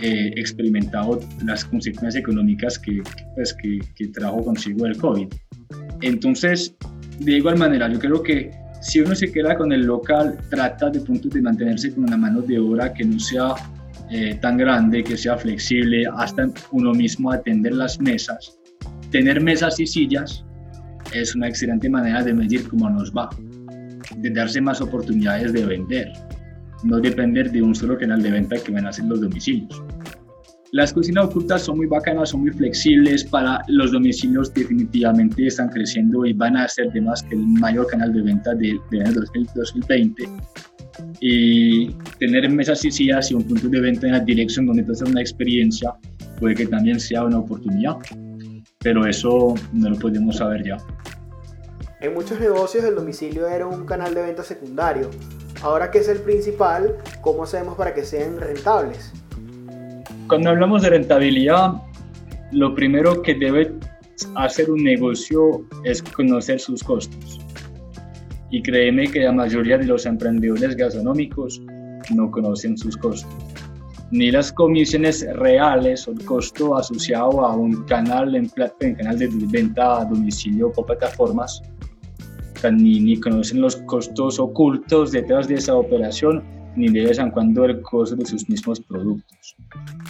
eh, 0.00 0.32
experimentado 0.36 1.20
las 1.44 1.64
consecuencias 1.64 2.16
económicas 2.16 2.78
que, 2.78 3.02
pues, 3.34 3.54
que, 3.54 3.80
que 3.94 4.08
trajo 4.08 4.42
consigo 4.42 4.86
el 4.86 4.96
COVID. 4.96 5.28
Entonces, 6.00 6.74
de 7.20 7.32
igual 7.32 7.58
manera, 7.58 7.88
yo 7.92 7.98
creo 7.98 8.22
que 8.22 8.50
si 8.80 9.00
uno 9.00 9.14
se 9.14 9.30
queda 9.30 9.56
con 9.56 9.72
el 9.72 9.82
local, 9.82 10.38
trata 10.50 10.90
de 10.90 11.00
punto 11.00 11.28
de 11.28 11.40
mantenerse 11.40 11.94
con 11.94 12.04
una 12.04 12.16
mano 12.16 12.40
de 12.42 12.58
obra 12.58 12.92
que 12.92 13.04
no 13.04 13.18
sea 13.20 13.54
eh, 14.10 14.38
tan 14.40 14.56
grande, 14.56 15.04
que 15.04 15.16
sea 15.16 15.36
flexible, 15.36 16.04
hasta 16.16 16.48
uno 16.72 16.92
mismo 16.92 17.30
atender 17.30 17.74
las 17.74 18.00
mesas. 18.00 18.58
Tener 19.10 19.40
mesas 19.40 19.78
y 19.78 19.86
sillas 19.86 20.44
es 21.14 21.34
una 21.34 21.48
excelente 21.48 21.88
manera 21.88 22.22
de 22.22 22.34
medir 22.34 22.68
cómo 22.68 22.88
nos 22.90 23.12
va, 23.12 23.28
de 24.16 24.30
darse 24.30 24.60
más 24.60 24.80
oportunidades 24.80 25.52
de 25.52 25.64
vender, 25.64 26.12
no 26.84 27.00
depender 27.00 27.50
de 27.50 27.62
un 27.62 27.74
solo 27.74 27.98
canal 27.98 28.22
de 28.22 28.30
venta 28.30 28.56
que 28.56 28.72
van 28.72 28.86
a 28.86 28.92
ser 28.92 29.06
los 29.06 29.20
domicilios. 29.20 29.82
Las 30.72 30.90
cocinas 30.90 31.26
ocultas 31.26 31.62
son 31.62 31.76
muy 31.76 31.86
bacanas, 31.86 32.30
son 32.30 32.40
muy 32.40 32.50
flexibles 32.50 33.24
para 33.24 33.60
los 33.68 33.92
domicilios, 33.92 34.54
definitivamente 34.54 35.46
están 35.46 35.68
creciendo 35.68 36.24
y 36.24 36.32
van 36.32 36.56
a 36.56 36.66
ser 36.66 36.90
de 36.92 37.02
más 37.02 37.22
que 37.22 37.34
el 37.34 37.46
mayor 37.46 37.86
canal 37.88 38.10
de 38.14 38.22
venta 38.22 38.54
de 38.54 38.80
año 39.04 39.20
2020. 39.54 40.24
Y 41.20 41.90
tener 42.18 42.48
mesas 42.48 42.84
y 42.86 42.90
sillas 42.90 43.30
y 43.30 43.34
un 43.34 43.44
punto 43.44 43.68
de 43.68 43.80
venta 43.80 44.06
en 44.06 44.12
la 44.14 44.20
dirección 44.20 44.64
donde 44.64 44.82
te 44.82 44.92
una 45.04 45.20
experiencia 45.20 45.92
puede 46.40 46.54
que 46.54 46.66
también 46.66 46.98
sea 46.98 47.24
una 47.24 47.38
oportunidad, 47.38 47.96
pero 48.82 49.06
eso 49.06 49.54
no 49.72 49.90
lo 49.90 49.98
podemos 49.98 50.36
saber 50.36 50.64
ya. 50.64 50.78
En 52.00 52.14
muchos 52.14 52.40
negocios 52.40 52.84
el 52.84 52.96
domicilio 52.96 53.46
era 53.46 53.66
un 53.66 53.86
canal 53.86 54.14
de 54.14 54.22
venta 54.22 54.42
secundario. 54.42 55.08
Ahora 55.62 55.90
que 55.90 55.98
es 55.98 56.08
el 56.08 56.18
principal, 56.18 56.96
¿cómo 57.20 57.44
hacemos 57.44 57.76
para 57.76 57.94
que 57.94 58.04
sean 58.04 58.40
rentables? 58.40 59.12
Cuando 60.26 60.50
hablamos 60.50 60.82
de 60.82 60.90
rentabilidad, 60.90 61.74
lo 62.50 62.74
primero 62.74 63.22
que 63.22 63.34
debe 63.34 63.72
hacer 64.34 64.70
un 64.70 64.82
negocio 64.82 65.64
es 65.84 66.02
conocer 66.02 66.58
sus 66.58 66.82
costos. 66.82 67.40
Y 68.50 68.62
créeme 68.62 69.06
que 69.06 69.20
la 69.20 69.32
mayoría 69.32 69.78
de 69.78 69.84
los 69.84 70.04
emprendedores 70.04 70.76
gastronómicos 70.76 71.62
no 72.14 72.30
conocen 72.30 72.76
sus 72.76 72.96
costos. 72.96 73.51
Ni 74.12 74.30
las 74.30 74.52
comisiones 74.52 75.26
reales 75.36 76.06
o 76.06 76.12
el 76.12 76.24
costo 76.24 76.76
asociado 76.76 77.44
a 77.44 77.56
un 77.56 77.84
canal 77.86 78.36
en, 78.36 78.48
en 78.80 78.94
canal 78.94 79.18
de 79.18 79.28
venta 79.48 80.02
a 80.02 80.04
domicilio 80.04 80.70
o 80.76 80.86
plataformas, 80.86 81.60
ni, 82.70 83.00
ni 83.00 83.18
conocen 83.18 83.60
los 83.60 83.76
costos 83.76 84.38
ocultos 84.38 85.10
detrás 85.10 85.48
de 85.48 85.56
esa 85.56 85.74
operación 85.74 86.44
ni 86.76 86.88
de 86.88 87.04
vez 87.04 87.18
en 87.18 87.30
cuando 87.30 87.64
el 87.64 87.82
costo 87.82 88.16
de 88.16 88.24
sus 88.24 88.48
mismos 88.48 88.80
productos. 88.80 89.56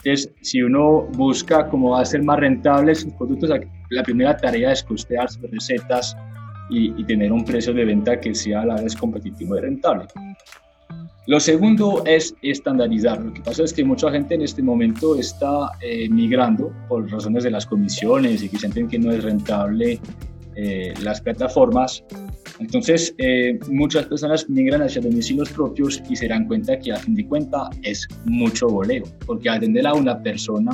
Entonces, 0.05 0.31
si 0.43 0.63
uno 0.63 1.03
busca 1.13 1.69
cómo 1.69 1.97
hacer 1.97 2.23
más 2.23 2.39
rentables 2.39 3.01
sus 3.01 3.13
productos, 3.15 3.51
la 3.91 4.03
primera 4.03 4.37
tarea 4.37 4.73
es 4.73 4.83
costear 4.83 5.29
sus 5.31 5.51
recetas 5.51 6.17
y, 6.71 7.05
tener 7.05 7.33
un 7.33 7.45
precio 7.45 7.75
de 7.75 7.85
venta 7.85 8.19
que 8.19 8.35
sea 8.35 8.63
a 8.63 8.67
la 8.67 8.77
vez 8.77 8.97
competitivo 8.97 9.57
y 9.57 9.61
rentable. 9.61 10.07
Lo 11.27 11.39
segundo 11.39 12.03
es 12.05 12.35
estandarizar. 12.43 13.23
Lo 13.23 13.33
que 13.33 13.41
pasa 13.43 13.63
es 13.63 13.73
que 13.73 13.85
mucha 13.85 14.11
gente 14.11 14.35
en 14.35 14.43
este 14.43 14.63
momento 14.63 15.17
está 15.17 15.71
eh, 15.81 16.09
migrando 16.09 16.73
por 16.89 17.09
razones 17.11 17.45
de 17.45 17.51
las 17.51 17.65
comisiones 17.65 18.43
y 18.43 18.49
que 18.49 18.59
sienten 18.59 18.89
que 18.89 18.99
no 18.99 19.13
es 19.13 19.23
rentable 19.23 20.01
eh, 20.57 20.93
las 21.01 21.21
plataformas 21.21 22.05
entonces, 22.63 23.15
eh, 23.19 23.59
muchas 23.69 24.07
personas 24.07 24.49
migran 24.49 24.83
hacia 24.83 25.03
domicilios 25.03 25.51
propios 25.51 26.01
y 26.09 26.15
se 26.15 26.29
dan 26.29 26.47
cuenta 26.47 26.79
que 26.79 26.93
a 26.93 26.97
fin 26.97 27.15
de 27.17 27.27
cuentas 27.27 27.69
es 27.83 28.07
mucho 28.25 28.69
voleo, 28.69 29.05
porque 29.27 29.51
atender 29.51 29.85
a 29.87 29.95
una 29.95 30.23
persona, 30.23 30.71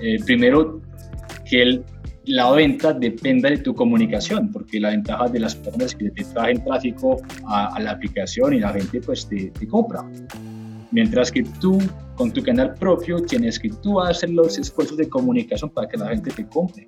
eh, 0.00 0.18
primero 0.24 0.80
que 1.48 1.82
la 2.26 2.50
venta 2.52 2.92
dependa 2.92 3.50
de 3.50 3.58
tu 3.58 3.74
comunicación, 3.74 4.50
porque 4.50 4.80
la 4.80 4.90
ventaja 4.90 5.28
de 5.28 5.40
las 5.40 5.54
personas 5.54 5.94
que 5.94 6.10
te 6.10 6.24
traen 6.24 6.62
tráfico 6.64 7.20
a, 7.46 7.78
la 7.80 7.92
aplicación 7.92 8.54
y 8.54 8.60
la 8.60 8.72
gente 8.72 9.00
pues 9.00 9.28
te, 9.28 9.50
te 9.50 9.66
compra. 9.66 10.04
Mientras 10.92 11.30
que 11.30 11.42
tú, 11.60 11.78
con 12.14 12.32
tu 12.32 12.42
canal 12.42 12.74
propio, 12.74 13.20
tienes 13.20 13.58
que 13.58 13.70
tú 13.82 14.00
hacer 14.00 14.30
los 14.30 14.58
esfuerzos 14.58 14.96
de 14.96 15.08
comunicación 15.08 15.70
para 15.70 15.88
que 15.88 15.96
la 15.96 16.08
gente 16.08 16.30
te 16.30 16.46
compre. 16.46 16.86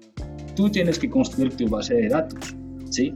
Tú 0.55 0.69
tienes 0.71 0.99
que 0.99 1.09
construir 1.09 1.55
tu 1.57 1.69
base 1.69 1.95
de 1.95 2.09
datos, 2.09 2.57
¿sí? 2.91 3.15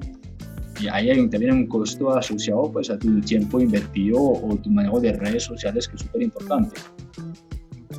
y 0.83 0.89
ahí 0.89 1.11
hay 1.11 1.29
también 1.29 1.53
un 1.53 1.67
costo 1.67 2.11
asociado 2.11 2.71
pues, 2.73 2.91
a 2.91 2.99
tu 2.99 3.21
tiempo 3.21 3.61
invertido 3.61 4.21
o 4.21 4.57
tu 4.57 4.71
manejo 4.71 5.01
de 5.01 5.13
redes 5.13 5.45
sociales 5.45 5.87
que 5.87 5.97
es 5.97 6.03
súper 6.03 6.23
importante. 6.23 6.81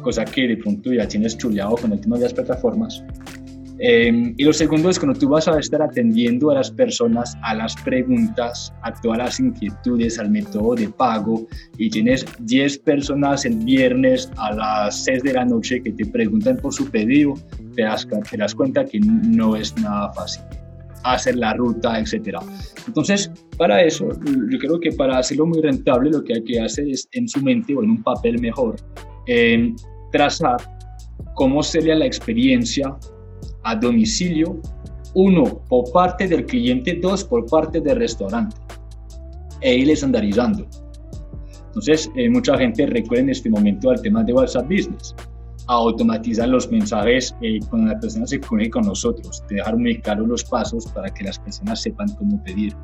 Cosa 0.02 0.26
que 0.26 0.48
de 0.48 0.58
pronto 0.58 0.92
ya 0.92 1.08
tienes 1.08 1.38
chuleado 1.38 1.76
con 1.76 1.94
el 1.94 2.02
tema 2.02 2.18
de 2.18 2.24
las 2.24 2.34
plataformas. 2.34 3.04
Em, 3.86 4.34
y 4.38 4.46
lo 4.46 4.54
segundo 4.54 4.90
es 4.90 4.98
cuando 4.98 5.20
tú 5.20 5.28
vas 5.28 5.46
a 5.50 5.60
estar 5.60 5.82
atendiendo 5.82 6.50
a 6.52 6.54
las 6.54 6.72
personas, 6.72 7.38
a 7.42 7.54
las 7.54 7.76
preguntas, 7.76 8.74
a 8.82 8.94
todas 8.94 9.18
las 9.18 9.40
inquietudes, 9.42 10.18
al 10.20 10.30
método 10.30 10.76
de 10.76 10.88
pago 10.88 11.46
y 11.78 11.90
tienes 11.90 12.26
10 12.40 12.78
personas 12.78 13.44
el 13.44 13.58
viernes 13.58 14.32
a 14.38 14.54
las 14.54 15.04
6 15.04 15.24
de 15.24 15.34
la 15.34 15.44
noche 15.44 15.84
que 15.84 15.92
te 15.92 16.06
preguntan 16.06 16.56
por 16.56 16.74
su 16.74 16.90
pedido, 16.90 17.34
te 17.76 17.82
das, 17.84 18.08
te 18.32 18.38
das 18.38 18.56
cuenta 18.56 18.86
que 18.86 19.02
no 19.02 19.58
es 19.58 19.76
nada 19.76 20.14
fácil 20.14 20.44
hacer 21.04 21.36
la 21.36 21.54
ruta, 21.54 22.00
etcétera. 22.00 22.40
Entonces, 22.88 23.30
para 23.58 23.84
eso, 23.84 24.08
yo 24.50 24.60
creo 24.60 24.80
que 24.80 24.94
para 24.94 25.18
hacerlo 25.18 25.46
muy 25.46 25.62
rentable, 25.62 26.10
lo 26.10 26.24
que 26.24 26.36
hay 26.36 26.44
que 26.46 26.62
hacer 26.62 26.88
es 26.88 27.10
en 27.12 27.28
su 27.28 27.42
mente 27.42 27.76
o 27.76 27.84
en 27.84 27.90
un 27.90 28.04
papel 28.04 28.40
mejor, 28.40 28.78
trazar 30.14 30.56
cómo 31.36 31.62
sería 31.62 31.96
la 31.96 32.06
experiencia 32.06 32.96
a 33.64 33.76
domicilio, 33.76 34.60
uno, 35.14 35.44
por 35.70 35.92
parte 35.92 36.28
del 36.28 36.46
cliente, 36.46 37.00
dos, 37.02 37.24
por 37.24 37.46
parte 37.46 37.80
del 37.80 37.98
restaurante, 37.98 38.56
e 39.62 39.76
irles 39.76 40.00
estandarizando. 40.00 40.68
Entonces, 41.68 42.10
eh, 42.16 42.30
mucha 42.30 42.58
gente 42.58 42.86
recuerda 42.86 43.24
en 43.24 43.30
este 43.30 43.50
momento 43.50 43.90
al 43.90 44.02
tema 44.02 44.24
de 44.24 44.34
WhatsApp 44.34 44.66
Business, 44.66 45.16
a 45.68 45.74
automatizar 45.74 46.48
los 46.50 46.70
mensajes 46.70 47.36
eh, 47.42 47.60
cuando 47.70 47.94
la 47.94 48.00
persona 48.00 48.28
se 48.28 48.40
comunica 48.40 48.80
con 48.80 48.88
nosotros, 48.88 49.44
de 49.50 49.56
dejar 49.56 49.78
muy 49.78 50.00
claros 50.00 50.28
los 50.28 50.44
pasos 50.44 50.88
para 50.88 51.12
que 51.14 51.24
las 51.24 51.40
personas 51.40 51.82
sepan 51.82 52.08
cómo 52.16 52.44
pedir. 52.44 52.76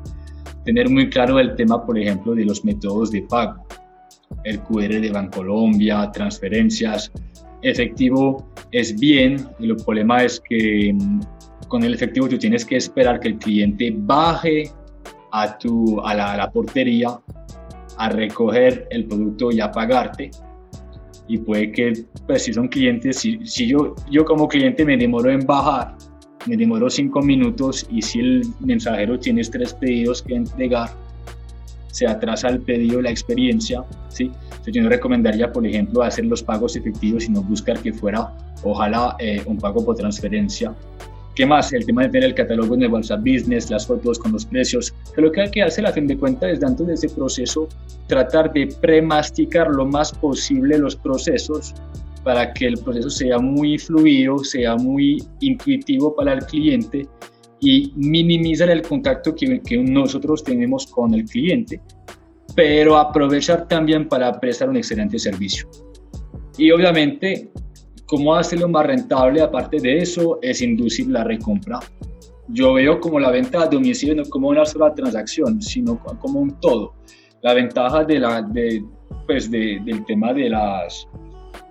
Tener 0.64 0.88
muy 0.88 1.08
claro 1.08 1.38
el 1.38 1.54
tema, 1.56 1.84
por 1.84 1.98
ejemplo, 1.98 2.34
de 2.34 2.44
los 2.44 2.64
métodos 2.64 3.10
de 3.10 3.22
pago, 3.22 3.64
el 4.44 4.60
QR 4.60 5.00
de 5.00 5.10
Bancolombia, 5.10 6.10
transferencias. 6.12 7.12
Efectivo 7.62 8.48
es 8.72 8.98
bien, 8.98 9.46
el 9.60 9.76
problema 9.76 10.22
es 10.22 10.40
que 10.40 10.92
mm, 10.94 11.20
con 11.68 11.84
el 11.84 11.94
efectivo 11.94 12.28
tú 12.28 12.38
tienes 12.38 12.64
que 12.64 12.76
esperar 12.76 13.20
que 13.20 13.28
el 13.28 13.38
cliente 13.38 13.92
baje 13.94 14.70
a, 15.32 15.58
tu, 15.58 16.00
a, 16.00 16.14
la, 16.14 16.32
a 16.32 16.36
la 16.36 16.50
portería 16.50 17.18
a 17.96 18.08
recoger 18.08 18.86
el 18.90 19.06
producto 19.06 19.52
y 19.52 19.60
a 19.60 19.70
pagarte. 19.70 20.30
Y 21.28 21.38
puede 21.38 21.70
que, 21.70 21.92
pues 22.26 22.44
si 22.44 22.52
son 22.52 22.68
clientes, 22.68 23.18
si, 23.18 23.38
si 23.46 23.68
yo, 23.68 23.94
yo 24.10 24.24
como 24.24 24.48
cliente 24.48 24.84
me 24.84 24.96
demoro 24.96 25.30
en 25.30 25.46
bajar, 25.46 25.96
me 26.46 26.56
demoro 26.56 26.88
cinco 26.88 27.20
minutos 27.20 27.86
y 27.90 28.02
si 28.02 28.20
el 28.20 28.42
mensajero 28.60 29.18
tiene 29.18 29.42
tres 29.42 29.74
pedidos 29.74 30.22
que 30.22 30.34
entregar, 30.34 30.90
se 31.90 32.06
atrasa 32.06 32.48
el 32.48 32.60
pedido, 32.60 33.00
la 33.02 33.10
experiencia, 33.10 33.84
¿sí? 34.08 34.30
Entonces 34.44 34.74
yo 34.74 34.82
no 34.82 34.88
recomendaría, 34.88 35.52
por 35.52 35.66
ejemplo, 35.66 36.02
hacer 36.02 36.24
los 36.26 36.42
pagos 36.42 36.76
efectivos, 36.76 37.24
sino 37.24 37.42
buscar 37.42 37.78
que 37.80 37.92
fuera, 37.92 38.32
ojalá, 38.62 39.16
eh, 39.18 39.42
un 39.46 39.58
pago 39.58 39.84
por 39.84 39.96
transferencia 39.96 40.74
¿Qué 41.34 41.46
más? 41.46 41.72
El 41.72 41.86
tema 41.86 42.02
de 42.02 42.08
tener 42.08 42.28
el 42.28 42.34
catálogo 42.34 42.74
en 42.74 42.82
el 42.82 42.92
WhatsApp 42.92 43.20
Business, 43.20 43.70
las 43.70 43.86
fotos 43.86 44.18
con 44.18 44.32
los 44.32 44.44
precios. 44.44 44.92
Pero 45.14 45.28
lo 45.28 45.32
que 45.32 45.42
hay 45.42 45.50
que 45.50 45.62
hacer 45.62 45.86
a 45.86 45.92
fin 45.92 46.06
de 46.06 46.18
cuentas 46.18 46.50
es, 46.52 46.60
dentro 46.60 46.84
de 46.84 46.94
ese 46.94 47.08
proceso, 47.08 47.68
tratar 48.08 48.52
de 48.52 48.66
premasticar 48.80 49.68
lo 49.70 49.86
más 49.86 50.12
posible 50.12 50.76
los 50.76 50.96
procesos 50.96 51.74
para 52.24 52.52
que 52.52 52.66
el 52.66 52.76
proceso 52.78 53.08
sea 53.08 53.38
muy 53.38 53.78
fluido, 53.78 54.38
sea 54.40 54.76
muy 54.76 55.24
intuitivo 55.40 56.14
para 56.14 56.34
el 56.34 56.44
cliente 56.44 57.06
y 57.60 57.92
minimizar 57.96 58.70
el 58.70 58.82
contacto 58.82 59.34
que, 59.34 59.60
que 59.60 59.76
nosotros 59.78 60.42
tenemos 60.42 60.86
con 60.86 61.14
el 61.14 61.24
cliente, 61.24 61.80
pero 62.54 62.96
aprovechar 62.96 63.68
también 63.68 64.08
para 64.08 64.38
prestar 64.40 64.68
un 64.68 64.76
excelente 64.76 65.18
servicio. 65.18 65.68
Y 66.56 66.70
obviamente 66.70 67.50
¿Cómo 68.10 68.34
hacerlo 68.34 68.68
más 68.68 68.86
rentable? 68.88 69.40
Aparte 69.40 69.76
de 69.78 69.98
eso, 69.98 70.40
es 70.42 70.60
inducir 70.62 71.08
la 71.08 71.22
recompra. 71.22 71.78
Yo 72.48 72.72
veo 72.72 72.98
como 72.98 73.20
la 73.20 73.30
venta 73.30 73.62
a 73.62 73.66
domicilio 73.68 74.16
no 74.16 74.24
como 74.24 74.48
una 74.48 74.64
sola 74.64 74.92
transacción, 74.92 75.62
sino 75.62 76.02
como 76.18 76.40
un 76.40 76.58
todo. 76.58 76.94
La 77.42 77.54
ventaja 77.54 78.02
de 78.02 78.18
la, 78.18 78.42
de, 78.42 78.84
pues 79.28 79.48
de, 79.48 79.80
del 79.84 80.04
tema 80.06 80.34
de, 80.34 80.50
las, 80.50 81.06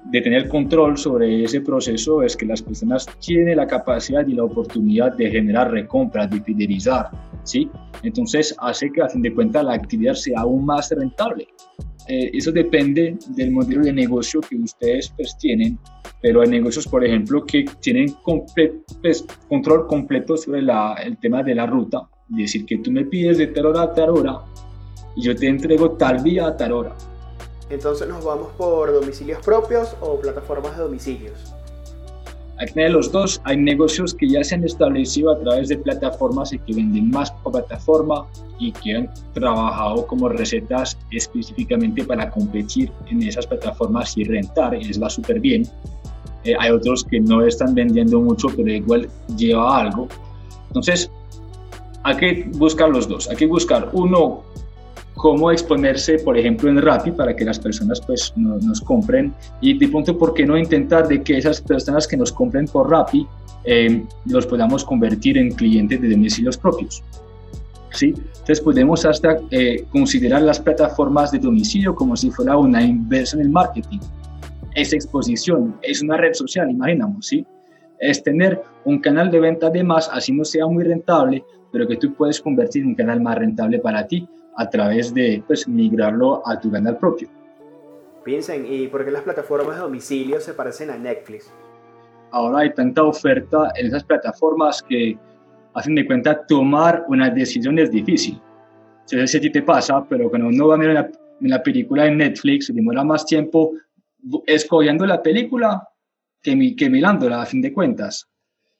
de 0.06 0.22
tener 0.22 0.48
control 0.48 0.98
sobre 0.98 1.44
ese 1.44 1.62
proceso 1.62 2.24
es 2.24 2.36
que 2.36 2.46
las 2.46 2.62
personas 2.62 3.06
tienen 3.20 3.58
la 3.58 3.68
capacidad 3.68 4.26
y 4.26 4.34
la 4.34 4.44
oportunidad 4.44 5.16
de 5.16 5.30
generar 5.30 5.72
recompras, 5.72 6.30
de 6.30 6.42
fidelizar, 6.42 7.10
¿sí? 7.44 7.70
Entonces 8.04 8.56
hace 8.60 8.92
que 8.92 9.02
a 9.02 9.10
fin 9.10 9.22
de 9.22 9.34
cuentas 9.34 9.64
la 9.64 9.74
actividad 9.74 10.14
sea 10.14 10.42
aún 10.42 10.66
más 10.66 10.90
rentable. 10.92 11.48
Eh, 12.08 12.32
eso 12.34 12.52
depende 12.52 13.18
del 13.36 13.52
modelo 13.52 13.84
de 13.84 13.94
negocio 13.94 14.42
que 14.42 14.56
ustedes 14.56 15.14
pues, 15.16 15.38
tienen, 15.38 15.78
pero 16.22 16.42
hay 16.42 16.50
negocios, 16.50 16.88
por 16.88 17.06
ejemplo, 17.06 17.46
que 17.46 17.66
tienen 17.82 18.16
pues, 19.02 19.26
control 19.48 19.86
completo 19.86 20.36
sobre 20.36 20.62
el 20.62 21.18
tema 21.20 21.44
de 21.44 21.54
la 21.54 21.68
ruta, 21.68 22.10
es 22.32 22.38
decir, 22.38 22.66
que 22.66 22.80
tú 22.80 22.92
me 22.92 23.06
pides 23.06 23.38
de 23.38 23.48
tal 23.48 23.68
hora 23.68 23.84
a 23.84 23.94
tal 23.94 24.10
hora 24.10 24.40
y 25.16 25.22
yo 25.22 25.36
te 25.36 25.48
entrego 25.48 25.92
tal 25.92 26.24
día 26.24 26.48
a 26.48 26.58
tal 26.58 26.72
hora. 26.72 26.96
Entonces 27.70 28.08
nos 28.08 28.24
vamos 28.24 28.50
por 28.58 28.92
domicilios 28.92 29.40
propios 29.44 29.96
o 30.02 30.20
plataformas 30.20 30.78
de 30.78 30.84
domicilios. 30.84 31.54
Que 32.60 32.66
tener 32.66 32.92
los 32.92 33.10
dos. 33.12 33.40
Hay 33.46 33.56
negocios 33.56 34.14
que 34.14 34.28
ya 34.28 34.44
se 34.44 34.56
han 34.56 34.66
establecido 34.66 35.32
a 35.32 35.40
través 35.40 35.70
de 35.70 35.78
plataformas 35.78 36.52
y 36.52 36.60
que 36.60 36.74
venden 36.74 37.10
más 37.10 37.32
por 37.32 37.54
plataforma 37.54 38.28
y 38.60 38.74
que 38.74 38.98
han 38.98 39.10
trabajado 39.34 40.06
como 40.06 40.28
recetas 40.28 40.98
específicamente 41.12 42.04
para 42.04 42.30
competir 42.30 42.92
en 43.10 43.24
esas 43.24 43.48
plataformas 43.48 44.18
y 44.18 44.26
rentar, 44.26 44.76
y 44.76 44.84
les 44.84 45.02
va 45.02 45.10
súper 45.10 45.40
bien. 45.40 45.64
Eh, 46.44 46.54
hay 46.60 46.72
otros 46.72 47.06
que 47.06 47.22
no 47.22 47.46
están 47.46 47.74
vendiendo 47.76 48.20
mucho, 48.20 48.50
pero 48.50 48.70
igual 48.70 49.10
lleva 49.38 49.80
algo. 49.80 50.10
Entonces, 50.68 51.10
hay 52.04 52.18
que 52.18 52.50
buscar 52.56 52.90
los 52.90 53.08
dos. 53.08 53.30
Hay 53.30 53.38
que 53.38 53.46
buscar 53.46 53.90
uno 53.94 54.44
cómo 55.20 55.52
exponerse, 55.52 56.18
por 56.20 56.38
ejemplo, 56.38 56.70
en 56.70 56.82
Rappi 56.82 57.12
para 57.12 57.36
que 57.36 57.44
las 57.44 57.60
personas 57.60 58.00
pues 58.00 58.34
nos 58.38 58.80
compren 58.80 59.34
y 59.60 59.78
de 59.78 59.90
pronto, 59.90 60.18
¿por 60.18 60.34
qué 60.34 60.46
no 60.46 60.58
intentar 60.58 61.10
de 61.10 61.22
que 61.22 61.38
esas 61.38 61.62
personas 61.62 62.08
que 62.08 62.16
nos 62.16 62.32
compren 62.32 62.66
por 62.68 62.90
Rappi 62.90 63.28
eh, 63.66 64.02
los 64.28 64.48
podamos 64.48 64.86
convertir 64.86 65.38
en 65.38 65.52
clientes 65.52 66.02
de 66.02 66.12
domicilios 66.12 66.58
propios? 66.58 67.04
¿Sí? 67.92 68.14
Entonces 68.16 68.62
podemos 68.62 69.04
hasta 69.04 69.40
eh, 69.52 69.84
considerar 69.92 70.42
las 70.42 70.58
plataformas 70.58 71.32
de 71.32 71.40
domicilio 71.40 71.94
como 71.94 72.16
si 72.16 72.32
fuera 72.32 72.56
una 72.56 72.82
inversión 72.82 73.42
en 73.42 73.52
marketing. 73.52 74.00
Esa 74.74 74.96
exposición 74.96 75.76
es 75.82 76.02
una 76.02 76.16
red 76.16 76.34
social, 76.34 76.72
imaginamos, 76.72 77.28
¿sí? 77.28 77.46
Es 78.00 78.24
tener 78.24 78.62
un 78.86 79.00
canal 79.00 79.30
de 79.30 79.42
venta 79.42 79.70
de 79.70 79.84
más, 79.84 80.10
así 80.14 80.32
no 80.32 80.46
sea 80.46 80.66
muy 80.66 80.86
rentable, 80.86 81.44
pero 81.74 81.86
que 81.86 81.98
tú 81.98 82.14
puedes 82.14 82.40
convertir 82.40 82.84
en 82.84 82.90
un 82.90 82.96
canal 82.96 83.20
más 83.20 83.38
rentable 83.38 83.80
para 83.80 84.08
ti 84.08 84.26
a 84.60 84.70
través 84.70 85.14
de 85.14 85.42
pues, 85.48 85.68
migrarlo 85.68 86.46
a 86.46 86.60
tu 86.60 86.70
canal 86.70 86.98
propio. 86.98 87.30
Piensen, 88.26 88.66
¿y 88.66 88.88
por 88.88 89.06
qué 89.06 89.12
las 89.12 89.22
plataformas 89.22 89.78
de 89.78 89.82
domicilio 89.82 90.42
se 90.42 90.54
parecen 90.54 90.90
a 90.90 90.98
Netflix? 90.98 91.50
Ahora 92.32 92.60
hay 92.60 92.74
tanta 92.74 93.04
oferta 93.04 93.72
en 93.76 93.88
esas 93.88 94.04
plataformas 94.04 94.84
que, 94.84 95.18
a 95.74 95.82
fin 95.82 95.96
de 95.96 96.06
cuentas, 96.06 96.40
tomar 96.48 97.06
una 97.08 97.30
decisión 97.30 97.80
es 97.80 97.90
difícil. 97.90 98.36
No 98.36 99.20
sé 99.20 99.28
si 99.28 99.38
a 99.38 99.42
ti 99.42 99.50
te 99.50 99.62
pasa, 99.62 100.06
pero 100.10 100.30
cuando 100.30 100.50
uno 100.50 100.68
va 100.68 100.76
a 100.76 100.78
mirar 100.78 101.10
una, 101.40 101.64
película 101.64 102.06
en 102.08 102.18
Netflix, 102.18 102.72
demora 102.74 103.06
más 103.06 103.26
tiempo 103.26 103.72
escogiendo 104.46 105.06
la 105.06 105.24
película 105.24 105.88
que, 106.44 106.76
que 106.76 106.90
mirándola, 106.90 107.44
a 107.44 107.46
fin 107.46 107.62
de 107.62 107.72
cuentas. 107.72 108.28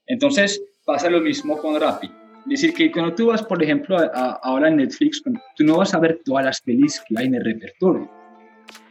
Entonces, 0.06 0.62
pasa 0.86 1.10
lo 1.10 1.22
mismo 1.22 1.58
con 1.58 1.80
Rappi 1.80 2.19
decir, 2.46 2.74
que 2.74 2.92
cuando 2.92 3.14
tú 3.14 3.28
vas, 3.28 3.44
por 3.44 3.62
ejemplo, 3.62 3.98
ahora 4.44 4.70
en 4.70 4.78
Netflix, 4.78 5.22
tú 5.56 5.64
no 5.64 5.78
vas 5.78 5.94
a 5.94 6.00
ver 6.00 6.20
todas 6.24 6.46
las 6.46 6.62
pelis 6.62 7.02
que 7.08 7.16
hay 7.18 7.28
en 7.28 7.36
el 7.36 7.46
repertorio. 7.46 8.10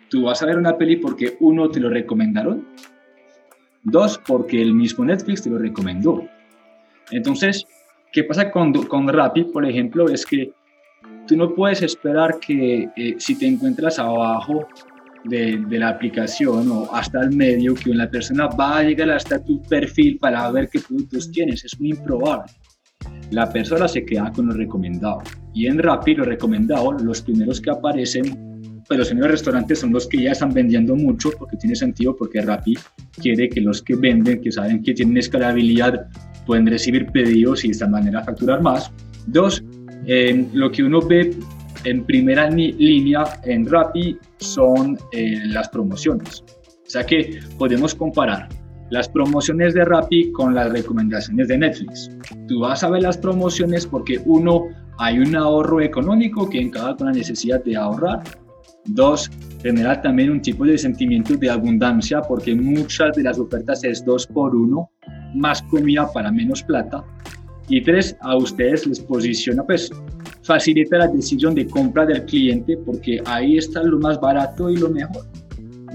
Tú 0.08 0.24
vas 0.24 0.42
a 0.42 0.46
ver 0.46 0.56
una 0.56 0.76
peli 0.76 0.96
porque 0.96 1.36
uno 1.40 1.68
te 1.68 1.80
lo 1.80 1.90
recomendaron, 1.90 2.66
dos 3.82 4.20
porque 4.26 4.60
el 4.60 4.74
mismo 4.74 5.04
Netflix 5.04 5.42
te 5.42 5.50
lo 5.50 5.58
recomendó. 5.58 6.26
Entonces, 7.10 7.66
¿qué 8.12 8.24
pasa 8.24 8.50
con, 8.50 8.72
con 8.72 9.08
Rappi, 9.08 9.44
por 9.44 9.66
ejemplo? 9.66 10.08
Es 10.08 10.24
que 10.24 10.52
tú 11.26 11.36
no 11.36 11.54
puedes 11.54 11.82
esperar 11.82 12.38
que 12.40 12.88
eh, 12.96 13.14
si 13.18 13.38
te 13.38 13.46
encuentras 13.46 13.98
abajo 13.98 14.66
de, 15.24 15.58
de, 15.68 15.78
la 15.78 15.90
aplicación 15.90 16.70
o 16.70 16.94
hasta 16.94 17.20
el 17.20 17.32
medio, 17.32 17.74
que 17.74 17.90
una 17.90 18.08
persona 18.08 18.46
va 18.46 18.78
a 18.78 18.82
llegar 18.82 19.10
hasta 19.10 19.42
tu 19.42 19.62
perfil 19.62 20.18
para 20.18 20.50
ver 20.50 20.68
qué 20.70 20.80
productos 20.80 21.30
tienes. 21.30 21.64
Es 21.64 21.78
muy 21.78 21.90
improbable 21.90 22.50
la 23.30 23.50
persona 23.50 23.88
se 23.88 24.04
queda 24.04 24.32
con 24.32 24.46
los 24.46 24.56
recomendados. 24.56 25.24
Y 25.54 25.66
en 25.66 25.78
Rappi, 25.78 26.14
los 26.14 26.26
recomendados, 26.26 27.02
los 27.02 27.22
primeros 27.22 27.60
que 27.60 27.70
aparecen, 27.70 28.82
pues 28.86 28.98
los 28.98 29.08
primeros 29.08 29.32
restaurantes 29.32 29.80
son 29.80 29.92
los 29.92 30.06
que 30.06 30.22
ya 30.22 30.32
están 30.32 30.52
vendiendo 30.52 30.96
mucho, 30.96 31.30
porque 31.38 31.56
tiene 31.56 31.76
sentido, 31.76 32.16
porque 32.16 32.40
Rappi 32.40 32.76
quiere 33.20 33.48
que 33.48 33.60
los 33.60 33.82
que 33.82 33.96
venden, 33.96 34.40
que 34.40 34.50
saben 34.50 34.82
que 34.82 34.94
tienen 34.94 35.18
escalabilidad, 35.18 36.08
pueden 36.46 36.66
recibir 36.66 37.06
pedidos 37.06 37.64
y 37.64 37.68
de 37.68 37.72
esta 37.72 37.86
manera 37.86 38.24
facturar 38.24 38.62
más. 38.62 38.90
Dos, 39.26 39.62
lo 40.54 40.70
que 40.70 40.82
uno 40.82 41.02
ve 41.02 41.34
en 41.84 42.04
primera 42.04 42.48
línea 42.48 43.24
en 43.44 43.66
Rappi 43.66 44.16
son 44.38 44.98
eh, 45.12 45.38
las 45.46 45.68
promociones. 45.68 46.42
O 46.86 46.90
sea 46.90 47.04
que 47.04 47.40
podemos 47.58 47.94
comparar 47.94 48.48
las 48.90 49.08
promociones 49.08 49.74
de 49.74 49.84
Rappi 49.84 50.32
con 50.32 50.54
las 50.54 50.70
recomendaciones 50.70 51.48
de 51.48 51.58
Netflix. 51.58 52.10
Tú 52.46 52.60
vas 52.60 52.82
a 52.82 52.90
ver 52.90 53.02
las 53.02 53.18
promociones 53.18 53.86
porque 53.86 54.20
uno, 54.24 54.64
hay 54.98 55.18
un 55.18 55.36
ahorro 55.36 55.80
económico 55.80 56.48
que 56.48 56.60
encaja 56.60 56.96
con 56.96 57.08
la 57.08 57.12
necesidad 57.12 57.62
de 57.64 57.76
ahorrar. 57.76 58.22
Dos, 58.86 59.30
genera 59.62 60.00
también 60.00 60.30
un 60.30 60.40
tipo 60.40 60.64
de 60.64 60.78
sentimiento 60.78 61.36
de 61.36 61.50
abundancia 61.50 62.22
porque 62.22 62.54
muchas 62.54 63.14
de 63.16 63.24
las 63.24 63.38
ofertas 63.38 63.84
es 63.84 64.04
dos 64.04 64.26
por 64.26 64.56
uno, 64.56 64.90
más 65.34 65.62
comida 65.62 66.10
para 66.12 66.32
menos 66.32 66.62
plata. 66.62 67.04
Y 67.68 67.82
tres, 67.82 68.16
a 68.20 68.36
ustedes 68.36 68.86
les 68.86 69.00
posiciona, 69.00 69.62
pues 69.62 69.90
facilita 70.42 70.96
la 70.96 71.08
decisión 71.08 71.54
de 71.54 71.66
compra 71.66 72.06
del 72.06 72.24
cliente 72.24 72.78
porque 72.78 73.20
ahí 73.26 73.58
está 73.58 73.82
lo 73.82 73.98
más 73.98 74.18
barato 74.18 74.70
y 74.70 74.78
lo 74.78 74.88
mejor. 74.88 75.26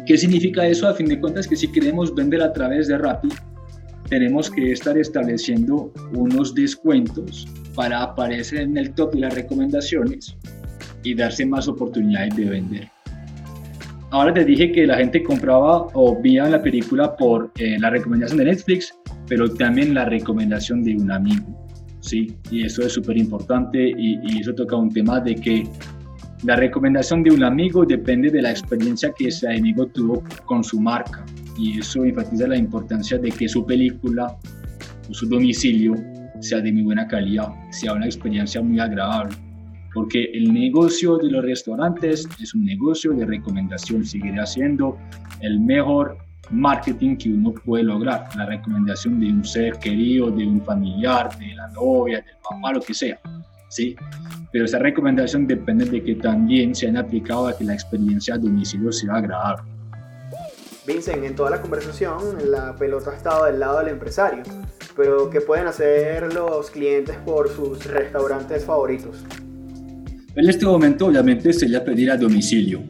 ¿Qué 0.06 0.17
significa 0.17 0.67
eso? 0.67 0.88
A 0.88 0.93
fin 0.93 1.08
de 1.08 1.19
cuentas 1.19 1.47
que 1.47 1.56
si 1.56 1.71
queremos 1.71 2.13
vender 2.13 2.41
a 2.41 2.51
través 2.51 2.88
de 2.88 2.97
Rappi, 2.97 3.29
tenemos 4.10 4.49
que 4.49 4.71
estar 4.71 4.97
estableciendo 4.97 5.91
unos 6.13 6.53
descuentos 6.53 7.47
para 7.73 8.03
aparecer 8.03 8.62
en 8.62 8.77
el 8.77 8.93
top 8.93 9.13
de 9.13 9.21
las 9.21 9.34
recomendaciones 9.34 10.38
y 11.03 11.15
darse 11.15 11.45
más 11.45 11.67
oportunidades 11.67 12.36
de 12.36 12.45
vender. 12.45 12.89
Ahora 14.12 14.34
te 14.34 14.45
dije 14.45 14.71
que 14.71 14.86
la 14.86 14.97
gente 14.97 15.23
compraba 15.23 15.88
o 15.93 16.21
veía 16.21 16.47
la 16.47 16.62
película 16.62 17.15
por 17.15 17.51
eh, 17.58 17.79
la 17.79 17.89
recomendación 17.89 18.38
de 18.38 18.45
Netflix, 18.45 18.93
pero 19.27 19.51
también 19.51 19.93
la 19.93 20.06
recomendación 20.06 20.84
de 20.84 20.95
un 20.95 21.12
amigo. 21.12 21.67
¿sí? 22.01 22.36
Y 22.51 22.65
eso 22.65 22.84
es 22.84 22.93
súper 22.93 23.17
importante 23.17 23.89
y, 23.89 24.19
y 24.23 24.41
eso 24.41 24.53
toca 24.53 24.75
un 24.75 24.91
tema 24.91 25.19
de 25.19 25.36
que 25.36 25.63
la 26.43 26.58
recomendación 26.58 27.23
de 27.23 27.32
un 27.32 27.43
amigo 27.43 27.86
depende 27.86 28.29
de 28.29 28.41
la 28.41 28.51
experiencia 28.51 29.13
que 29.17 29.27
ese 29.29 29.47
amigo 29.47 29.86
tuvo 29.88 30.23
con 30.45 30.63
su 30.63 30.79
marca 30.79 31.25
y 31.58 31.79
eso 31.79 32.03
enfatiza 32.03 32.47
la 32.47 32.58
importancia 32.58 33.17
de 33.17 33.32
que 33.32 33.47
su 33.47 33.65
película 33.65 34.38
o 35.10 35.13
su 35.13 35.27
domicilio 35.27 35.95
sea 36.41 36.60
de 36.60 36.73
muy 36.73 36.82
buena 36.82 37.08
calidad, 37.08 37.47
sea 37.71 37.93
una 37.93 38.06
experiencia 38.06 38.62
muy 38.62 38.79
agradable. 38.79 39.38
Porque 39.93 40.25
el 40.34 40.51
negocio 40.53 41.17
de 41.17 41.32
los 41.32 41.45
restaurantes 41.45 42.27
es 42.41 42.53
un 42.53 42.65
negocio 42.65 43.13
de 43.13 43.25
recomendación, 43.25 44.03
seguirá 44.03 44.45
siendo 44.45 44.97
el 45.39 45.62
mejor 45.62 46.17
marketing 46.51 47.15
que 47.15 47.29
uno 47.29 47.53
puede 47.53 47.84
lograr, 47.84 48.27
la 48.36 48.45
recomendación 48.47 49.19
de 49.19 49.27
un 49.27 49.45
ser 49.45 49.77
querido, 49.79 50.29
de 50.29 50.45
un 50.45 50.62
familiar, 50.62 51.38
de 51.38 51.53
la 51.53 51.69
novia, 51.69 52.17
del 52.17 52.36
papá, 52.43 52.73
lo 52.73 52.82
que 52.82 52.93
sea. 52.93 53.17
¿Sí? 53.73 53.95
Pero 54.51 54.65
esa 54.65 54.77
recomendación 54.77 55.47
depende 55.47 55.86
de 55.86 56.03
que 56.03 56.15
también 56.15 56.75
se 56.75 56.86
hayan 56.86 56.97
aplicado 56.97 57.47
a 57.47 57.57
que 57.57 57.63
la 57.63 57.73
experiencia 57.73 58.36
a 58.36 58.38
domicilio 58.38 58.91
sea 58.91 59.15
agradable. 59.15 59.63
Vincent, 60.86 61.23
en 61.23 61.36
toda 61.36 61.49
la 61.49 61.62
conversación 61.62 62.51
la 62.51 62.75
pelota 62.75 63.12
ha 63.12 63.15
estado 63.15 63.45
del 63.45 63.59
lado 63.59 63.79
del 63.79 63.88
empresario, 63.88 64.43
pero 64.95 65.29
¿qué 65.29 65.41
pueden 65.41 65.65
hacer 65.65 66.33
los 66.33 66.69
clientes 66.69 67.15
por 67.25 67.49
sus 67.49 67.86
restaurantes 67.86 68.63
favoritos? 68.65 69.15
En 70.36 70.49
este 70.49 70.65
momento 70.65 71.07
obviamente 71.07 71.53
sería 71.53 71.83
pedir 71.83 72.12
a 72.12 72.17
domicilio, 72.17 72.83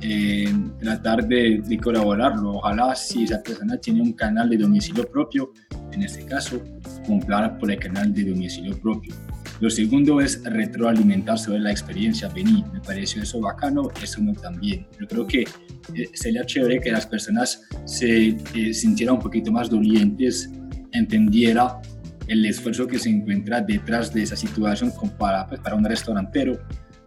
eh, 0.00 0.52
tratar 0.80 1.26
de, 1.26 1.62
de, 1.66 1.78
colaborarlo. 1.78 2.56
Ojalá 2.56 2.94
si 2.94 3.24
esa 3.24 3.42
persona 3.42 3.76
tiene 3.78 4.02
un 4.02 4.12
canal 4.12 4.50
de 4.50 4.58
domicilio 4.58 5.04
propio, 5.08 5.52
en 5.92 6.02
este 6.02 6.24
caso, 6.26 6.60
comprar 7.06 7.56
por 7.58 7.70
el 7.70 7.78
canal 7.78 8.12
de 8.12 8.24
domicilio 8.24 8.76
propio. 8.78 9.14
Lo 9.60 9.70
segundo 9.70 10.20
es 10.20 10.42
retroalimentar 10.44 11.38
sobre 11.38 11.58
la 11.58 11.70
experiencia. 11.70 12.28
Vení, 12.28 12.64
me 12.72 12.80
pareció 12.80 13.22
eso 13.22 13.40
bacano, 13.40 13.90
eso 14.00 14.20
no 14.20 14.32
también. 14.32 14.86
Yo 15.00 15.06
creo 15.08 15.26
que 15.26 15.40
eh, 15.42 16.08
sería 16.14 16.46
chévere 16.46 16.80
que 16.80 16.92
las 16.92 17.06
personas 17.06 17.62
se 17.84 18.36
eh, 18.54 18.72
sintieran 18.72 19.16
un 19.16 19.22
poquito 19.22 19.50
más 19.50 19.68
dolientes, 19.68 20.50
entendiera 20.92 21.80
el 22.28 22.44
esfuerzo 22.46 22.86
que 22.86 22.98
se 22.98 23.08
encuentra 23.08 23.60
detrás 23.60 24.12
de 24.12 24.22
esa 24.22 24.36
situación 24.36 24.92
para, 25.18 25.46
pues, 25.46 25.60
para 25.60 25.74
un 25.74 25.84
restaurantero. 25.84 26.60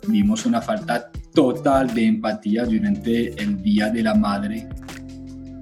Vimos 0.07 0.45
una 0.45 0.61
falta 0.61 1.09
total 1.33 1.93
de 1.93 2.05
empatía 2.05 2.65
durante 2.65 3.41
el 3.41 3.61
Día 3.61 3.89
de 3.89 4.03
la 4.03 4.15
Madre 4.15 4.67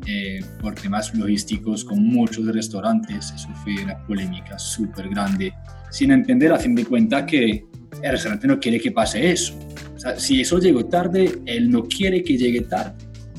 eh, 0.08 0.43
por 0.60 0.73
temas 0.73 1.13
logísticos 1.13 1.86
con 1.86 2.04
muchos 2.04 2.47
restaurantes. 2.47 3.32
Eso 3.36 3.49
fue 3.63 3.84
una 3.84 3.97
polémica 4.08 4.58
súper 4.58 5.10
grande 5.10 5.54
sin 5.91 6.12
entender 6.12 6.52
a 6.52 6.58
fin 6.58 6.75
de 6.75 6.86
cuentas 6.86 7.23
que 7.23 7.65
el 8.02 8.12
restaurante 8.12 8.47
no 8.47 8.60
quiere 8.60 8.80
que 8.80 8.91
pase 8.91 9.32
eso. 9.32 9.58
O 9.95 9.99
sea, 9.99 10.19
si 10.19 10.41
eso 10.41 10.60
llegó 10.60 10.86
tarde, 10.86 11.39
él 11.45 11.69
no 11.69 11.84
quiere 11.84 12.23
que 12.23 12.38
llegue 12.38 12.62
tarde, 12.62 12.93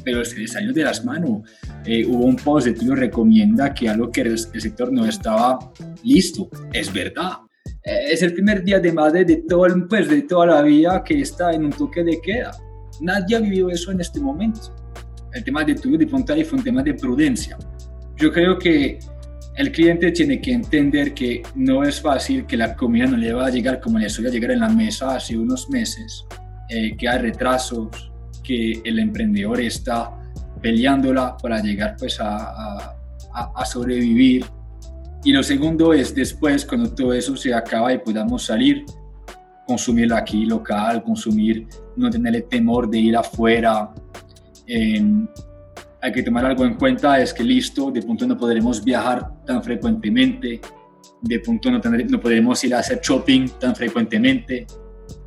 pero 0.04 0.24
se 0.24 0.38
le 0.38 0.46
salió 0.46 0.72
de 0.72 0.84
las 0.84 1.04
manos. 1.04 1.42
Eh, 1.86 2.04
hubo 2.06 2.24
un 2.24 2.36
post 2.36 2.66
de 2.66 2.84
lo 2.84 2.94
recomienda 2.94 3.72
que 3.72 3.88
algo 3.88 4.10
que 4.10 4.22
el, 4.22 4.38
sector 4.38 4.92
no 4.92 5.06
estaba 5.06 5.58
listo. 6.02 6.50
Es 6.72 6.92
verdad. 6.92 7.38
Eh, 7.82 8.12
es 8.12 8.22
el 8.22 8.34
primer 8.34 8.62
día 8.62 8.78
de 8.78 8.92
madre 8.92 9.24
de, 9.24 9.36
todo 9.36 9.66
el, 9.66 9.86
pues, 9.86 10.08
de 10.08 10.22
toda 10.22 10.46
la 10.46 10.62
vida 10.62 11.02
que 11.02 11.20
está 11.20 11.52
en 11.52 11.64
un 11.64 11.70
toque 11.70 12.04
de 12.04 12.20
queda. 12.20 12.52
Nadie 13.00 13.36
ha 13.36 13.40
vivido 13.40 13.70
eso 13.70 13.90
en 13.90 14.00
este 14.00 14.20
momento. 14.20 14.60
El 15.32 15.44
tema 15.44 15.64
de 15.64 15.74
tuyo 15.74 15.96
de 15.96 16.06
fue 16.06 16.58
un 16.58 16.64
tema 16.64 16.82
de 16.82 16.94
prudencia. 16.94 17.56
Yo 18.16 18.30
creo 18.32 18.58
que 18.58 18.98
el 19.60 19.72
cliente 19.72 20.10
tiene 20.10 20.40
que 20.40 20.52
entender 20.52 21.12
que 21.12 21.42
no 21.54 21.84
es 21.84 22.00
fácil, 22.00 22.46
que 22.46 22.56
la 22.56 22.74
comida 22.74 23.06
no 23.06 23.18
le 23.18 23.30
va 23.34 23.46
a 23.46 23.50
llegar 23.50 23.78
como 23.78 23.98
le 23.98 24.08
suele 24.08 24.30
llegar 24.30 24.52
en 24.52 24.60
la 24.60 24.70
mesa 24.70 25.16
hace 25.16 25.36
unos 25.36 25.68
meses, 25.68 26.24
eh, 26.70 26.96
que 26.96 27.06
hay 27.06 27.18
retrasos, 27.18 28.10
que 28.42 28.80
el 28.82 28.98
emprendedor 28.98 29.60
está 29.60 30.18
peleándola 30.62 31.36
para 31.36 31.60
llegar 31.60 31.94
pues 31.98 32.18
a, 32.20 32.96
a, 33.34 33.64
sobrevivir. 33.66 34.46
Y 35.24 35.32
lo 35.32 35.42
segundo 35.42 35.92
es 35.92 36.14
después, 36.14 36.64
cuando 36.64 36.94
todo 36.94 37.12
eso 37.12 37.36
se 37.36 37.52
acaba 37.52 37.92
y 37.92 37.98
podamos 37.98 38.46
salir, 38.46 38.86
consumir 39.66 40.10
aquí 40.14 40.46
local, 40.46 41.02
consumir, 41.02 41.66
no 41.96 42.08
tener 42.08 42.40
temor 42.48 42.88
de 42.88 42.98
ir 42.98 43.14
afuera. 43.14 43.90
Eh, 44.66 45.04
hay 46.02 46.12
que 46.12 46.22
tomar 46.22 46.44
algo 46.46 46.64
en 46.64 46.74
cuenta 46.74 47.20
es 47.20 47.34
que 47.34 47.44
listo, 47.44 47.90
de 47.90 48.02
punto 48.02 48.26
no 48.26 48.36
podremos 48.36 48.82
viajar 48.82 49.44
tan 49.44 49.62
frecuentemente, 49.62 50.60
de 51.20 51.40
punto 51.40 51.70
no, 51.70 51.78
no 51.78 52.20
podremos 52.20 52.64
ir 52.64 52.74
a 52.74 52.78
hacer 52.78 53.00
shopping 53.02 53.48
tan 53.58 53.74
frecuentemente, 53.76 54.66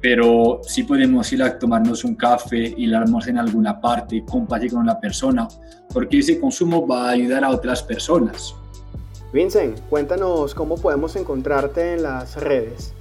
pero 0.01 0.61
sí 0.63 0.83
podemos 0.83 1.31
ir 1.31 1.43
a 1.43 1.57
tomarnos 1.57 2.03
un 2.03 2.15
café 2.15 2.73
y 2.75 2.87
la 2.87 3.05
en 3.27 3.37
alguna 3.37 3.79
parte, 3.79 4.23
compartir 4.25 4.73
con 4.73 4.85
la 4.85 4.99
persona, 4.99 5.47
porque 5.93 6.19
ese 6.19 6.39
consumo 6.39 6.87
va 6.87 7.07
a 7.07 7.11
ayudar 7.11 7.43
a 7.43 7.49
otras 7.49 7.83
personas. 7.83 8.55
Vincent, 9.31 9.79
cuéntanos 9.89 10.53
cómo 10.53 10.75
podemos 10.77 11.15
encontrarte 11.15 11.93
en 11.93 12.03
las 12.03 12.35
redes. 12.35 12.93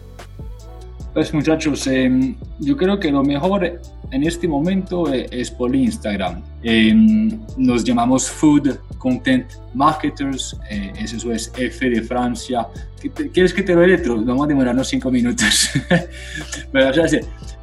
Pues 1.12 1.35
muchachos, 1.35 1.87
em, 1.87 2.35
yo 2.59 2.77
creo 2.77 2.98
que 2.98 3.11
lo 3.11 3.22
mejor 3.22 3.81
en 4.11 4.22
este 4.25 4.48
momento 4.48 5.12
eh, 5.12 5.27
es 5.31 5.51
por 5.51 5.75
Instagram. 5.75 6.42
Em, 6.62 7.38
nos 7.59 7.85
llamamos 7.85 8.31
Food 8.31 8.79
Content 8.96 9.46
Marketers, 9.75 10.57
eh, 10.70 10.92
eso 10.98 11.31
es 11.33 11.53
F 11.57 11.90
de 11.90 12.03
Francia. 12.03 12.66
¿Quieres 13.33 13.53
que 13.53 13.62
te 13.62 13.75
lo 13.75 13.87
letro? 13.87 14.22
Vamos 14.22 14.44
a 14.44 14.48
demorarnos 14.48 14.88
cinco 14.88 15.11
minutos. 15.11 15.70
Pero 16.72 16.92
ya 16.92 17.07
sé, 17.09 17.20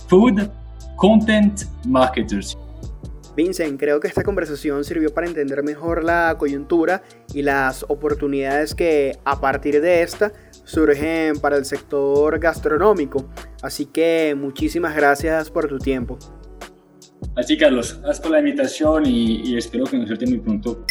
Food 0.07 0.47
Content 0.95 1.61
Marketers. 1.85 2.55
Vincent, 3.35 3.79
creo 3.79 3.99
que 3.99 4.07
esta 4.07 4.23
conversación 4.23 4.83
sirvió 4.83 5.13
para 5.13 5.27
entender 5.27 5.63
mejor 5.63 6.03
la 6.03 6.35
coyuntura 6.37 7.03
y 7.33 7.41
las 7.41 7.85
oportunidades 7.87 8.75
que 8.75 9.17
a 9.23 9.39
partir 9.39 9.81
de 9.81 10.01
esta 10.01 10.31
surgen 10.63 11.39
para 11.39 11.57
el 11.57 11.65
sector 11.65 12.39
gastronómico. 12.39 13.29
Así 13.61 13.85
que 13.85 14.35
muchísimas 14.37 14.95
gracias 14.95 15.49
por 15.49 15.67
tu 15.67 15.79
tiempo. 15.79 16.17
Así 17.35 17.57
Carlos, 17.57 17.99
gracias 18.01 18.21
por 18.21 18.31
la 18.31 18.39
invitación 18.39 19.05
y, 19.05 19.55
espero 19.57 19.85
que 19.85 19.97
nos 19.97 20.09
verte 20.09 20.25
muy 20.25 20.39
pronto. 20.39 20.85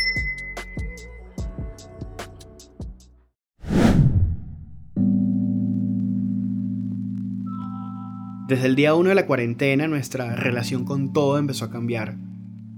Desde 8.48 8.66
el 8.66 8.76
día 8.76 8.94
1 8.94 9.10
de 9.10 9.14
la 9.14 9.26
cuarentena 9.26 9.86
nuestra 9.88 10.34
relación 10.34 10.86
con 10.86 11.12
todo 11.12 11.36
empezó 11.36 11.66
a 11.66 11.70
cambiar. 11.70 12.27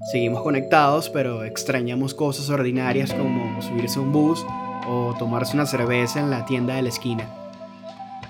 Seguimos 0.03 0.43
conectados, 0.43 1.11
pero 1.11 1.45
extrañamos 1.45 2.15
cosas 2.15 2.49
ordinarias 2.49 3.13
como 3.13 3.61
subirse 3.61 3.99
a 3.99 4.03
un 4.03 4.13
bus 4.13 4.47
o 4.89 5.15
tomarse 5.19 5.55
una 5.55 5.67
cerveza 5.67 6.21
en 6.21 6.31
la 6.31 6.47
tienda 6.47 6.75
de 6.75 6.83
la 6.83 6.89
esquina. 6.89 7.29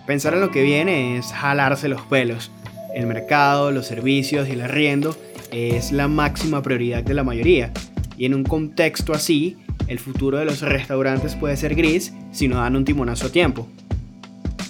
Pensar 0.04 0.34
en 0.34 0.40
lo 0.40 0.50
que 0.50 0.64
viene 0.64 1.16
es 1.16 1.32
jalarse 1.32 1.88
los 1.88 2.02
pelos. 2.02 2.50
El 2.92 3.06
mercado, 3.06 3.70
los 3.70 3.86
servicios 3.86 4.48
y 4.48 4.52
el 4.52 4.62
arriendo 4.62 5.16
es 5.52 5.92
la 5.92 6.08
máxima 6.08 6.60
prioridad 6.60 7.04
de 7.04 7.14
la 7.14 7.22
mayoría. 7.22 7.70
Y 8.18 8.26
en 8.26 8.34
un 8.34 8.42
contexto 8.42 9.12
así, 9.12 9.56
el 9.86 10.00
futuro 10.00 10.38
de 10.38 10.46
los 10.46 10.62
restaurantes 10.62 11.36
puede 11.36 11.56
ser 11.56 11.76
gris 11.76 12.12
si 12.32 12.48
no 12.48 12.56
dan 12.56 12.74
un 12.74 12.84
timonazo 12.84 13.28
a 13.28 13.32
tiempo. 13.32 13.68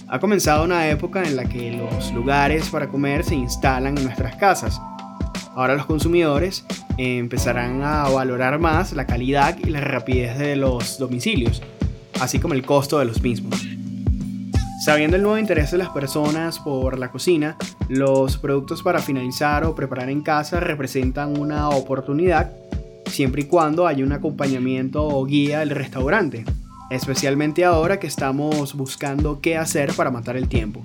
Ha 0.06 0.20
comenzado 0.20 0.64
una 0.64 0.88
época 0.90 1.22
en 1.22 1.34
la 1.34 1.46
que 1.46 1.72
los 1.72 2.12
lugares 2.12 2.68
para 2.68 2.88
comer 2.88 3.24
se 3.24 3.36
instalan 3.36 3.96
en 3.96 4.04
nuestras 4.04 4.36
casas. 4.36 4.80
Ahora 5.54 5.74
los 5.74 5.86
consumidores 5.86 6.64
empezarán 6.96 7.82
a 7.82 8.08
valorar 8.08 8.58
más 8.58 8.92
la 8.92 9.06
calidad 9.06 9.58
y 9.58 9.70
la 9.70 9.80
rapidez 9.80 10.38
de 10.38 10.56
los 10.56 10.98
domicilios, 10.98 11.62
así 12.20 12.38
como 12.38 12.54
el 12.54 12.64
costo 12.64 12.98
de 12.98 13.04
los 13.04 13.22
mismos. 13.22 13.60
Sabiendo 14.84 15.16
el 15.16 15.22
nuevo 15.22 15.38
interés 15.38 15.70
de 15.72 15.78
las 15.78 15.90
personas 15.90 16.58
por 16.58 16.98
la 16.98 17.10
cocina, 17.10 17.56
los 17.88 18.38
productos 18.38 18.82
para 18.82 19.00
finalizar 19.00 19.64
o 19.64 19.74
preparar 19.74 20.08
en 20.08 20.22
casa 20.22 20.60
representan 20.60 21.38
una 21.38 21.68
oportunidad 21.68 22.52
siempre 23.10 23.42
y 23.42 23.44
cuando 23.44 23.86
haya 23.86 24.04
un 24.04 24.12
acompañamiento 24.12 25.06
o 25.06 25.24
guía 25.26 25.58
del 25.58 25.70
restaurante, 25.70 26.44
especialmente 26.90 27.64
ahora 27.64 28.00
que 28.00 28.06
estamos 28.06 28.74
buscando 28.74 29.40
qué 29.40 29.58
hacer 29.58 29.92
para 29.94 30.10
matar 30.10 30.36
el 30.36 30.48
tiempo. 30.48 30.82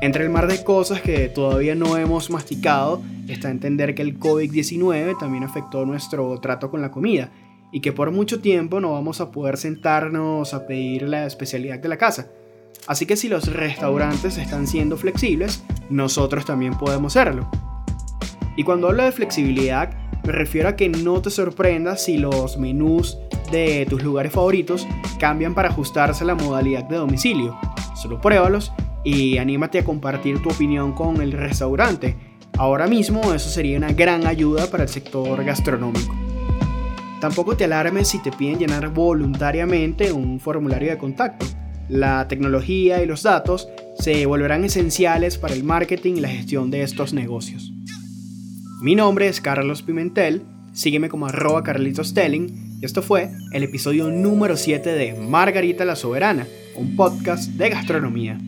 Entre 0.00 0.22
el 0.22 0.30
mar 0.30 0.46
de 0.46 0.62
cosas 0.62 1.00
que 1.00 1.28
todavía 1.28 1.74
no 1.74 1.96
hemos 1.96 2.30
masticado 2.30 3.02
está 3.26 3.50
entender 3.50 3.96
que 3.96 4.02
el 4.02 4.20
COVID-19 4.20 5.18
también 5.18 5.42
afectó 5.42 5.84
nuestro 5.84 6.38
trato 6.38 6.70
con 6.70 6.80
la 6.80 6.92
comida 6.92 7.32
y 7.72 7.80
que 7.80 7.92
por 7.92 8.12
mucho 8.12 8.40
tiempo 8.40 8.78
no 8.78 8.92
vamos 8.92 9.20
a 9.20 9.32
poder 9.32 9.56
sentarnos 9.56 10.54
a 10.54 10.68
pedir 10.68 11.02
la 11.02 11.26
especialidad 11.26 11.80
de 11.80 11.88
la 11.88 11.96
casa. 11.96 12.28
Así 12.86 13.06
que 13.06 13.16
si 13.16 13.28
los 13.28 13.52
restaurantes 13.52 14.38
están 14.38 14.68
siendo 14.68 14.96
flexibles, 14.96 15.64
nosotros 15.90 16.44
también 16.44 16.78
podemos 16.78 17.14
serlo. 17.14 17.50
Y 18.56 18.62
cuando 18.62 18.88
hablo 18.88 19.02
de 19.02 19.10
flexibilidad, 19.10 19.90
me 20.24 20.30
refiero 20.30 20.68
a 20.68 20.76
que 20.76 20.88
no 20.88 21.20
te 21.22 21.30
sorprendas 21.30 22.04
si 22.04 22.18
los 22.18 22.56
menús 22.56 23.18
de 23.50 23.84
tus 23.90 24.04
lugares 24.04 24.30
favoritos 24.30 24.86
cambian 25.18 25.54
para 25.54 25.70
ajustarse 25.70 26.22
a 26.22 26.28
la 26.28 26.34
modalidad 26.36 26.84
de 26.84 26.96
domicilio. 26.96 27.58
Solo 27.96 28.20
pruébalos 28.20 28.72
y 29.04 29.38
anímate 29.38 29.78
a 29.78 29.84
compartir 29.84 30.42
tu 30.42 30.50
opinión 30.50 30.92
con 30.92 31.20
el 31.20 31.32
restaurante. 31.32 32.16
Ahora 32.56 32.86
mismo 32.86 33.32
eso 33.34 33.48
sería 33.48 33.78
una 33.78 33.92
gran 33.92 34.26
ayuda 34.26 34.70
para 34.70 34.82
el 34.82 34.88
sector 34.88 35.44
gastronómico. 35.44 36.14
Tampoco 37.20 37.56
te 37.56 37.64
alarmes 37.64 38.08
si 38.08 38.18
te 38.20 38.30
piden 38.30 38.58
llenar 38.58 38.88
voluntariamente 38.90 40.12
un 40.12 40.38
formulario 40.40 40.90
de 40.90 40.98
contacto. 40.98 41.46
La 41.88 42.28
tecnología 42.28 43.02
y 43.02 43.06
los 43.06 43.22
datos 43.22 43.68
se 43.98 44.26
volverán 44.26 44.64
esenciales 44.64 45.38
para 45.38 45.54
el 45.54 45.64
marketing 45.64 46.14
y 46.16 46.20
la 46.20 46.28
gestión 46.28 46.70
de 46.70 46.82
estos 46.82 47.12
negocios. 47.12 47.72
Mi 48.80 48.94
nombre 48.94 49.26
es 49.26 49.40
Carlos 49.40 49.82
Pimentel, 49.82 50.42
sígueme 50.72 51.08
como 51.08 51.26
arroba 51.26 51.64
Carlitos 51.64 52.14
Telling 52.14 52.78
y 52.80 52.84
esto 52.84 53.02
fue 53.02 53.30
el 53.52 53.64
episodio 53.64 54.08
número 54.10 54.56
7 54.56 54.92
de 54.92 55.14
Margarita 55.14 55.84
la 55.84 55.96
Soberana, 55.96 56.46
un 56.76 56.94
podcast 56.94 57.50
de 57.52 57.70
gastronomía. 57.70 58.38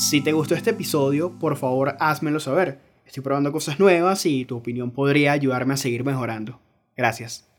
Si 0.00 0.22
te 0.22 0.32
gustó 0.32 0.54
este 0.54 0.70
episodio, 0.70 1.38
por 1.38 1.58
favor 1.58 1.94
házmelo 2.00 2.40
saber. 2.40 2.80
Estoy 3.04 3.22
probando 3.22 3.52
cosas 3.52 3.78
nuevas 3.78 4.24
y 4.24 4.46
tu 4.46 4.56
opinión 4.56 4.92
podría 4.92 5.32
ayudarme 5.32 5.74
a 5.74 5.76
seguir 5.76 6.04
mejorando. 6.04 6.58
Gracias. 6.96 7.49